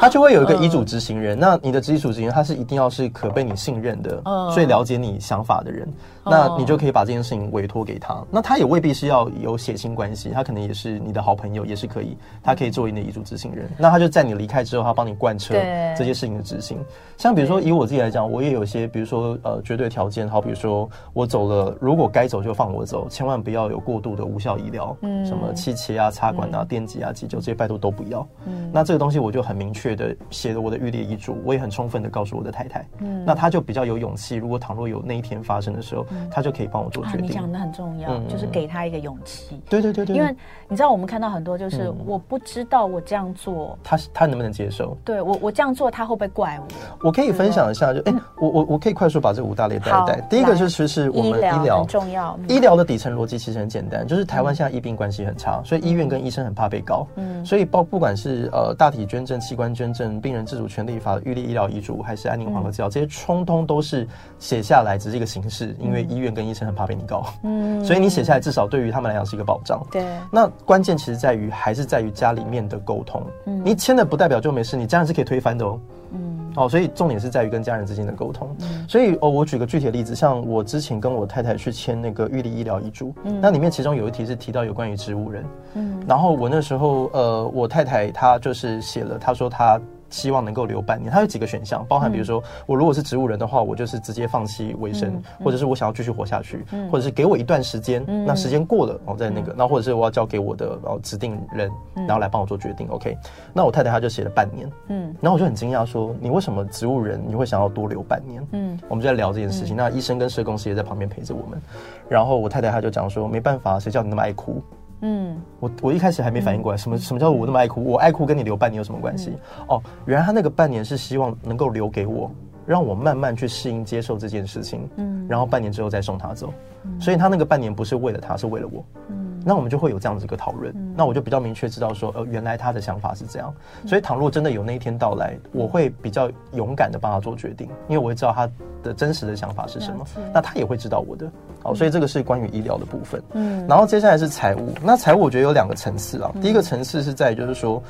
[0.00, 4.20] 他就会有一个遗嘱执行人，那你的遗嘱执行人他是一定要是可被你信任的，
[4.52, 5.88] 最了解你想法的人，
[6.24, 8.20] 那你就可以把这件事情委托给他。
[8.28, 13.70] 那他也未必是要有血亲关系，他可能也是你的好朋友，也是可以，他可以作为你的遗嘱执行人。
[13.78, 15.54] 那他就在你离开之后，他帮你贯彻
[15.96, 16.78] 这些事情的执行。
[17.16, 28.26] 像比如说以我自己来讲，我也有些，比如说呃绝对条件，好比如说我走了，如果该走就放我走，千万不要有过度的无效医疗，嗯，什么气切啊、插管啊、电击啊、急救这些拜托都不要。
[28.46, 29.92] 嗯，那这个东西我就很明确。
[29.92, 34.36] 的写了我的预立遗嘱，我也很充分的告诉我的太太，嗯，那他就比较有勇气。
[34.36, 37.26] 如果倘若有那一天发生的时候，嗯、他就可以帮我做决定。
[37.26, 39.60] 啊、你讲的很重要，嗯，就是给他一个勇气。
[39.68, 40.34] 对对对对，因为
[40.68, 44.96] 你知道，我们看到很多就是我不知道我这样做，他他能不能接受？
[45.04, 47.08] 对我我这样做，他会不会怪我？
[47.08, 50.20] 我可以分享一下，就哎、欸，我我我可以快速把这五大类带一带。
[50.30, 59.82] 第一个就是是我们医疗很重要，医疗的底层逻辑其实很简单，就是台湾现在医病关系很差，所以医院跟医生很怕被告，嗯，所以包不管是呃大体捐赠、器官捐。
[59.82, 64.06] 捐赠、病人自主权利法、预立医疗遗嘱，还是安宁缓和治疗，这些通通都是
[64.38, 65.74] 写下来，只是一个形式。
[65.80, 69.84] 因为医院跟医生很怕被你告，嗯， 所以你写下来，至少对于他们来讲是一个保障。
[69.90, 73.22] 对，那关键其实在于，还是在于家里面的沟通。
[73.46, 75.80] 嗯，你签的不代表就没事，你家人是可以推翻的哦。
[76.12, 78.54] 嗯，哦，所以重点是在于跟家人之间的沟通。
[78.60, 85.44] 嗯，所以哦，我举个具体的例子，像我之前跟我太太去签那个预立医疗遗嘱，嗯，那里面其中有一题是提到有关于植物人，
[85.74, 89.80] 嗯，然后我那时候呃，我太太她就是写了，她说她。
[90.12, 102.86] 希望能够留半年，它有几个选项，包含比如说，我如果是植物人的话，我就是直接放弃维生，或者是我想要继续活下去，或者是给我一段时间，那时间过了，我再那个，那或者是我要交给我的然后指定人，然后来帮我做决定。
[102.90, 103.16] OK，
[103.52, 108.46] 那我太太她就写了半年，嗯，然后我就很惊讶说，你为什么植物人你会想要多留半年？
[108.52, 111.60] 嗯，我们就在聊这件事情，那医生跟社工师也在旁边陪着我们，
[112.08, 114.62] 然后我太太她就讲说，没办法，谁叫你那么爱哭？
[115.02, 117.84] 嗯，我我一开始还没反应过来，什么什么叫我那么爱哭？
[117.84, 119.32] 我爱哭跟你留半年有什么关系？
[119.68, 122.30] 哦，原来他那个半年是希望能够留给我，
[122.66, 124.88] 让我慢慢去适应接受这件事情。
[124.96, 126.52] 嗯，然后半年之后再送他走。
[126.98, 128.84] 所以他那个半年不是为了他，是为了我。
[129.10, 129.31] 嗯。
[129.44, 130.74] 那我们就会有这样子一个讨论。
[130.96, 133.52] 那我就比较明确知道说，呃，原来他的想法是这样。
[133.86, 138.48] 所以，倘若真的有那一天到来，我会比较勇敢的帮他做决定，因为我会知道他
[138.82, 140.04] 的真实的想法是什么。
[140.32, 141.30] 那他也会知道我的。
[141.62, 143.22] 好，所以这个是关于医疗的部分。
[143.32, 144.74] 嗯，然后接下来是财务。
[144.82, 146.32] 那财务我觉得有两个层次啊。
[146.40, 147.82] 第一个层次是在就是说，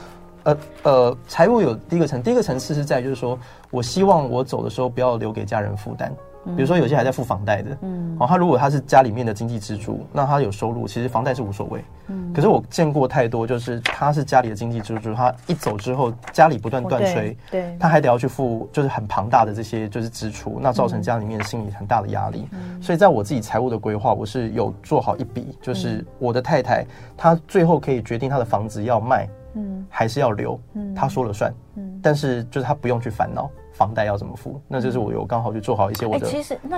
[0.45, 3.39] 呃呃，财务有第一个层，第一个层次是在就是说
[3.71, 6.13] 我希望我走的时候不要留给家人负担。
[6.45, 12.33] 比如说有些还在付房贷的，嗯，哦，他如果他是家里面的经济支柱，那他有收入，其实房贷是无所谓，嗯。
[12.33, 22.49] 可是我见过太多，就是他是家里的经济支柱，他一走之后，家里不断断炊，对，他还得要去付，就是很庞大的这些就是支出，那造成家里面心理很大的压力。
[22.81, 26.85] 所以在我自己财务的规划，我是有做好一笔，就是我的太太
[27.17, 33.49] 她最后可以决定她的房子要卖，嗯，还是要留，嗯，她说了算，嗯，但是就是她不用去烦恼。
[33.73, 34.61] 房贷要怎么付？
[34.69, 36.29] 那就是我有刚好去做好一些我的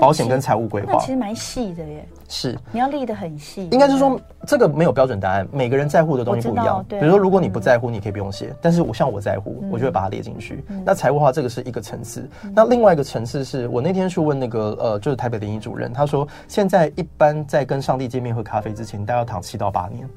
[0.00, 2.06] 保险跟财务规划，那其实蛮细的耶。
[2.28, 3.68] 是，你要立得很细。
[3.70, 6.84] 应该是说这个没有标准答案，每个人在乎的东西不一样。
[6.88, 8.54] 比如说，如果你不在乎，你可以不用写。
[8.62, 10.64] 但是我像我在乎，我就会把它列进去。
[10.84, 12.28] 那财务的话，这个是一个层次。
[12.54, 20.08] 那另外一个层次是我那天去问那个呃，就是台北联谊主任，他说现在一般在跟上帝见面喝咖啡之前，大概要躺七到八年。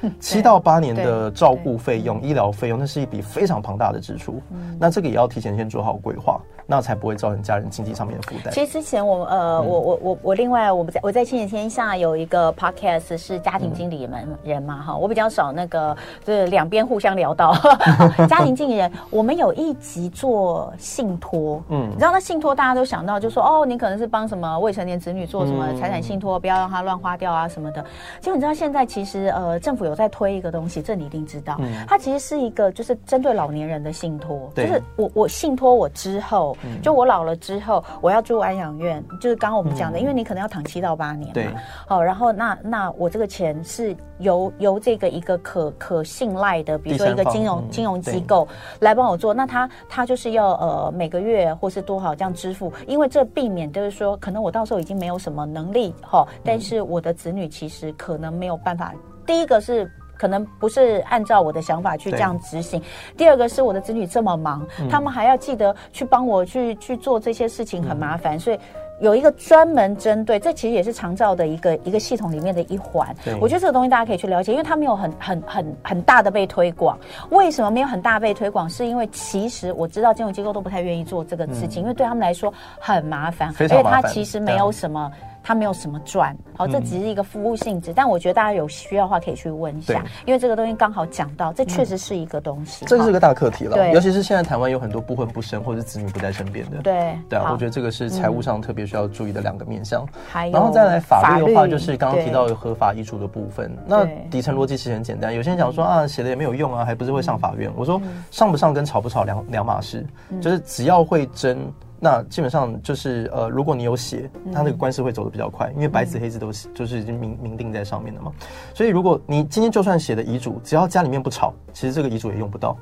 [0.20, 4.40] 七到八年的照顾费用、医疗费用，那是一笔非常庞大的支出。
[4.50, 8.52] 嗯，那这个也要提前先做好规划，那才不会造成家人经济上面的负担。
[8.52, 17.54] 其实之前我呃，我我我我另外我们在我在亲子天下有一个 podcast 是家庭经理们人嘛哈，我比较少那个就是两边互相聊到
[18.28, 18.90] 家庭经理人。
[19.10, 27.84] 我们有一集做信托，嗯，你知道那信托大家都想到就说哦，你可能是帮什么未成年子女做什么财产信托，不要让他乱花掉啊什么的。
[28.20, 31.56] 结果你知道现在其实呃政府有在推一个东西，这你一定知道。
[31.60, 41.34] 嗯，它其实是一个就是针对老年人的信托，就是我我信托我之后，就我老了之后，我要住安养院，就是刚刚我们讲的，因为你可能要躺七到八年嘛。
[41.34, 41.48] 对。
[41.86, 48.46] 好，然后那那我这个钱是由由这个一个可可信赖的，比如说一个金融金融机构
[48.80, 58.92] 来帮我做，那他他就是要呃每个月或是多少这样支付，因为这避免就是说，可能我到时候已经没有什么能力哈，但是我的子女其实可能没有办法。
[59.26, 59.90] 第一个是。
[60.16, 62.82] 可能不是按照我的想法去这样执行。
[63.16, 68.58] 第二个是我的子女这么忙，嗯、他们还要记得去帮我去去做这些事情，很麻烦，嗯、所以
[68.98, 73.14] 有一个专门针对，这其实也是长照的一个一个系统里面的一环。
[73.40, 76.98] 我觉得这个东西大家可以去了解，因为它没有很很很很大的被推广。
[77.28, 78.68] 为什么没有很大被推广？
[78.70, 85.12] 是因为其实我知道金融机构都不太愿意做这个事情，嗯、因为对他们来说很麻烦，而且它其实没有什么。
[85.46, 87.92] 他没有什么赚，好，这只是一个服务性质。
[87.92, 92.84] 嗯、但我觉得大家有需要的话，可以去问一下，因为这个东西刚好讲到，这确实是一个东西。
[92.86, 100.04] 这是个大课题了，对，尤其是现在台湾有很多不婚不生或者子女不在身边的，对，对啊，我觉得这个是财务上特别需要注意的两个面向。
[100.28, 103.70] 还有，然后再来法律的话，就是刚刚提到有合法遗嘱的部分。
[103.86, 107.70] 那底层逻辑其实很简单，有些人讲说啊，写了也没有用啊，还不是会上法院。
[107.76, 110.04] 我说上不上跟吵不吵两两码事，
[110.40, 111.72] 就是只要会争。
[112.06, 118.30] 那基本上就是呃，如果你有写，他那个官司会走得比较快，因为白纸黑字都是就是已经明明定在上面了嘛。
[118.72, 122.78] 所以如果你今天就算写的遗嘱，只要家里面不吵，其实这个遗嘱也用不到。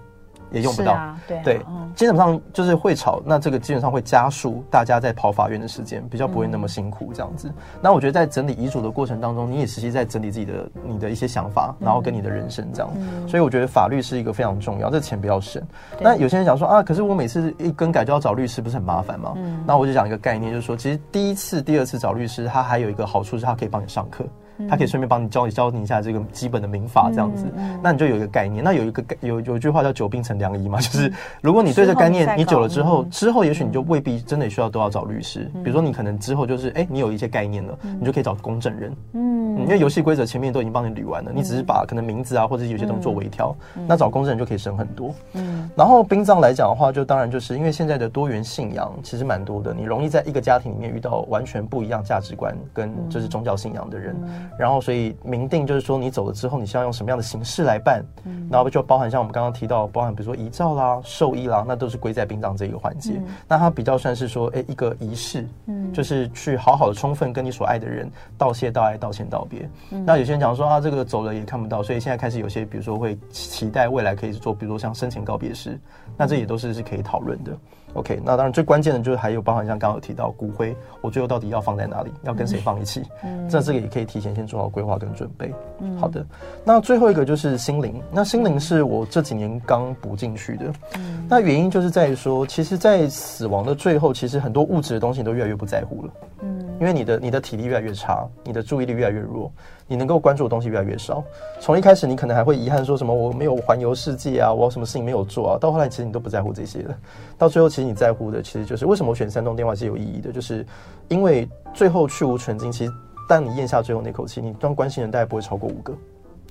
[0.50, 7.48] 也用不到，啊、对，对嗯、基本上就是会吵，那这个基本上会加速大家在跑法院的时间，比较不会那么辛苦这样子。
[7.48, 12.90] 嗯、那我觉得在整理遗嘱的过程当中，你也实际在整理自己的你的一些想法，然后跟你的人生这样。
[12.96, 15.62] 嗯、所以我觉得法律是一个非常重要，这钱不要省。
[16.00, 19.32] 那有些人想说啊，可是我每次一更改就要找律师，不是很麻烦吗？
[19.36, 24.24] 嗯、那我就讲一个概念，就是说，其实第一次、第二次找律师，他还有一个好处是，他可以帮你上课。
[24.68, 27.46] 他可以顺便帮你教你教你一下这个基本的民法这样子，
[27.82, 28.62] 那你就有一个概念。
[28.62, 35.50] 那有一个有有句话叫“久病成良医”嘛， 就是如果你对这概念你久了之后，之后也许你就未必真的需要都要找律师。
[35.62, 38.96] 比如说你可能之后就是哎，你有一些概念了，你就可以找公证人。
[39.12, 43.54] 嗯，因为游戏规则前面都已经帮你捋完了，你只是把可能名字啊或者有些东西做微调，
[43.86, 45.14] 那找公证人就可以省很多。
[45.32, 54.14] 嗯，然后殡葬来讲的话，就当然就是因为现在的多元信仰其实蛮多的，你容易在一个家庭里面遇到完全不一样价值观跟就是宗教信仰的人。
[54.58, 58.04] 然后，所以明定就是说，你走了之后，你需要用什么样的形式来办？
[58.24, 63.14] 嗯，然后就包含像我们刚刚提到，包含比如说遗照啦、寿衣啦，那都是归在殡葬这一个环节。
[63.16, 69.68] 嗯，那它比较算是说，哎，一个仪式，嗯，就是去好好的、充分跟你所爱的人道谢、道爱、道歉、道别。
[69.90, 75.78] 嗯，那有些人讲说啊，这个走了也看不到，所以现在开始有些，比如说会期待未来可以做，比如说像生前告别式，
[76.16, 77.52] 那这也都是是可以讨论的。
[77.94, 83.02] OK，那当然最关键的就是还有包含像刚刚有提到骨灰，我最后到底要放在哪里，要跟谁放一起？
[83.22, 85.52] 嗯，这这个也可以提前先做好规划跟准备。
[85.80, 86.24] 嗯，好的。
[86.64, 90.72] 那最后一个就是心灵，那心灵是我这几年刚补进去的。
[90.96, 96.12] 嗯，那原因就是在于说，其实，在死亡的最后，其实很多物质的东西你都越来越不在乎了。
[96.42, 99.50] 嗯，因为你的你的体力越来越差，你的注意力越来越弱。
[99.86, 101.22] 你能够关注的东西越来越少。
[101.60, 105.58] 从一开始，你可能还会遗憾说什么我没有环游世界啊，我什么事情没有做啊。
[105.60, 106.94] 到后来，其实你都不在乎这些了。
[107.36, 110.64] 到最后，其实你在乎的，其实就是为什么我选三通电话是有意义的，就是
[111.08, 112.72] 因为最后去无存菁。
[112.72, 112.92] 其实，
[113.28, 115.92] 当你咽下最后那口气，你当关心人大概不会超过五个，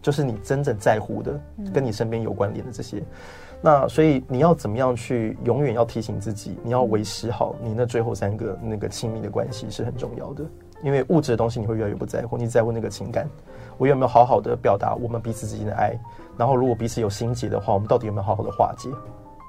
[0.01, 1.39] 就是你真正在乎的，
[1.73, 3.03] 跟你身边有关联的这些。
[3.61, 10.43] 那所以你要怎么样去永远要提醒自己，你要维持好你那最后三个那个亲密的关系是很重要的。
[10.83, 13.27] 因为物质的东西你会越来越不在乎，你在乎那个情感，
[13.77, 15.97] 我有没有好好的表达我们彼此之间的爱？
[16.37, 18.89] 然后如果彼此有心结的话，我们到底有没有好好的化解？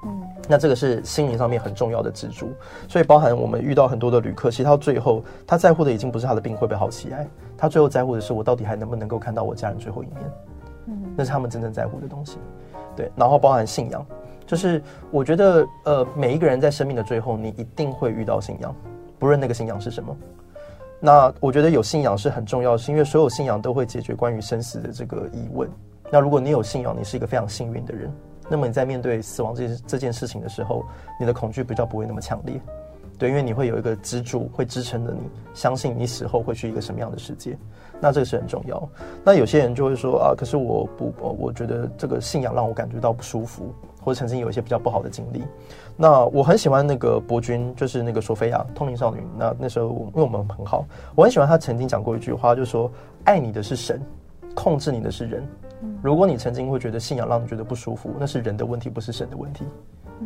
[0.05, 2.49] 嗯，那这个是心灵上面很重要的支柱。
[2.87, 7.27] 所以包含我们遇到很多的旅客，其实到最后他在乎的已经不是他的病会不会好起来，
[7.57, 10.31] 他最后在乎的是我到底还能不能够看到我家人最后一面。
[10.87, 12.37] 嗯，那是他们真正在乎的东西。
[12.95, 14.05] 对，然后包含信仰，
[14.45, 18.73] 就是我觉得呃每一个人在生命的最后，你一定会遇到信仰，
[19.17, 20.15] 不论那个信仰是什么。
[21.05, 25.69] 那我觉得有信仰是很重要，是因为所有信仰都会解决关于生死的这个疑问。
[26.11, 28.11] 那如果你有信仰，你是一个非常幸运的人，
[28.49, 30.83] 那么你在面对死亡这件这件事情的时候，
[31.19, 32.59] 你的恐惧比较不会那么强烈。
[33.19, 37.55] 对，因为你会有一个支柱会支撑着你，相信你死后会去一个什么样的世界。
[38.01, 38.89] 那这个是很重要。
[39.23, 45.43] 那有些人就会说啊，可是我不，我觉得这个信仰让我感觉到不舒服，或者曾经有一些比较不好的经历。
[45.97, 49.23] 那我很喜欢那个伯君，就是那个索菲亚通灵少女。
[49.37, 50.85] 那那时候因为我们很好，
[51.15, 52.91] 我很喜欢她曾经讲过一句话，就是说
[53.23, 54.01] 爱你的是神，
[54.53, 55.47] 控制你的是人。
[56.01, 59.65] 如果你曾经会觉得信仰让你觉得不舒服，那是人的问题，不是神的问题。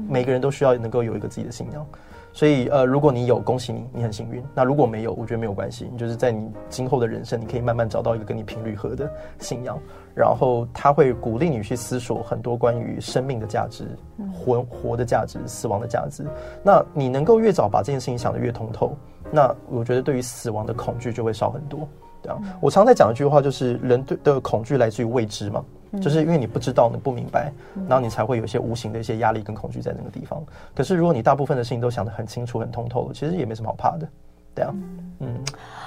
[0.07, 1.85] 每个人都需要能够有一个自己的信仰。
[2.31, 4.41] 所以，呃，如果你有，恭喜你，你很幸运。
[4.53, 5.89] 那如果没有，我觉得没有关系。
[5.91, 9.77] 你就是在你今后的人生，你可以慢慢找到一个跟你频率合的信仰，
[10.15, 13.85] 然后他会鼓励你去思索很多关于生命的价值、
[14.33, 16.23] 活活的价值、死亡的价值。
[16.63, 18.95] 那你能够越早把这件事情想得越通透，
[19.31, 21.87] 那我觉得对于死亡的恐惧就会少很多。
[22.21, 25.65] 对啊，我常在讲一句话，就是人对的恐惧来自于未知嘛。
[26.01, 27.51] 就是因为你不知道，你不明白，
[27.87, 30.43] 然后你才会有一些无形的一些压力跟恐惧在那个地方。
[30.75, 34.07] 可是如果你大部分的事情都想得很清楚、很通透了，其实也没什么好怕的，
[34.53, 34.73] 对啊。
[35.21, 35.35] 嗯，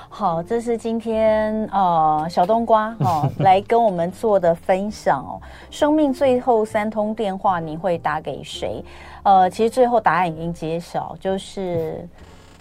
[0.08, 5.40] 好，这是今天呃小冬瓜哦 来跟我们做的分享哦。
[5.70, 8.84] 生命最后三通电话，你会打给谁？
[9.22, 12.06] 呃，其实最后答案已经揭晓，就是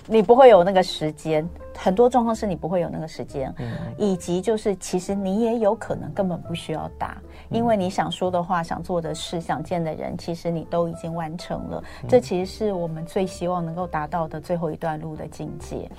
[0.08, 1.48] 你不会有那个时间。
[1.74, 7.18] 很多状况是你不会有那个时间，嗯，以及就是其实你也有可能根本不需要打，
[7.50, 11.82] 因为你想说的话、想做的事、想见的人，其实你都已经完成了。
[12.08, 15.90] 这其实是我们最希望能够达到的最后一段路的境界。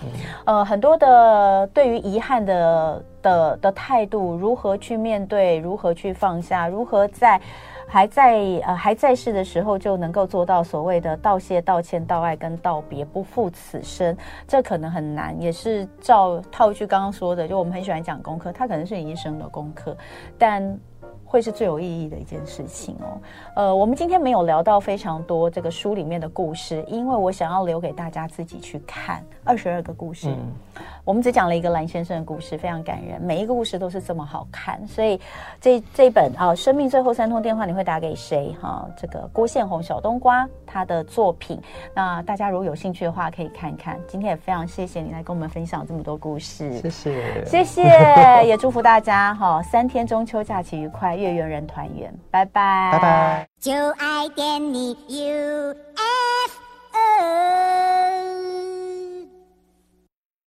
[0.44, 7.40] 呃，很多的对于遗憾的的的态度，如何去面对，如何去放下，如何在。
[7.86, 14.16] 还在呃还在世的时候就能够做到所谓的道谢、道歉、道爱跟道别，不负此生，
[14.46, 19.96] 这可能很难，也是照套一句刚刚说的，就我们很喜欢讲功课，它可能是你一生的功课，
[20.38, 20.78] 但。
[21.32, 23.18] 会是最有意义的一件事情哦。
[23.56, 30.28] 呃，我们今天没有聊到非常多这个书里面的故事，因为我想要留给大家自己去看二十二个故事。
[30.28, 30.52] 嗯，
[31.06, 34.86] 我们只讲了一个蓝先生的故事，非常感人，每一个故事都是这么好看。
[34.86, 35.18] 所以
[35.58, 38.54] 这这本啊，呃《生命最后三通电话》，你会打给谁？
[38.60, 41.58] 哈，哦，这个郭宪宏小冬瓜他的作品。
[41.94, 43.98] 那大家如果有兴趣的话，可以看一看。
[44.06, 47.82] 今天也非常谢谢你来跟我们分享这么多故事，谢谢，谢谢，
[48.44, 51.16] 也祝福大家哈，哦，三天中秋假期愉快。
[51.22, 52.90] 月圆人团圆拜拜。
[52.92, 53.48] 拜拜。
[53.60, 55.76] 就爱点你 ufo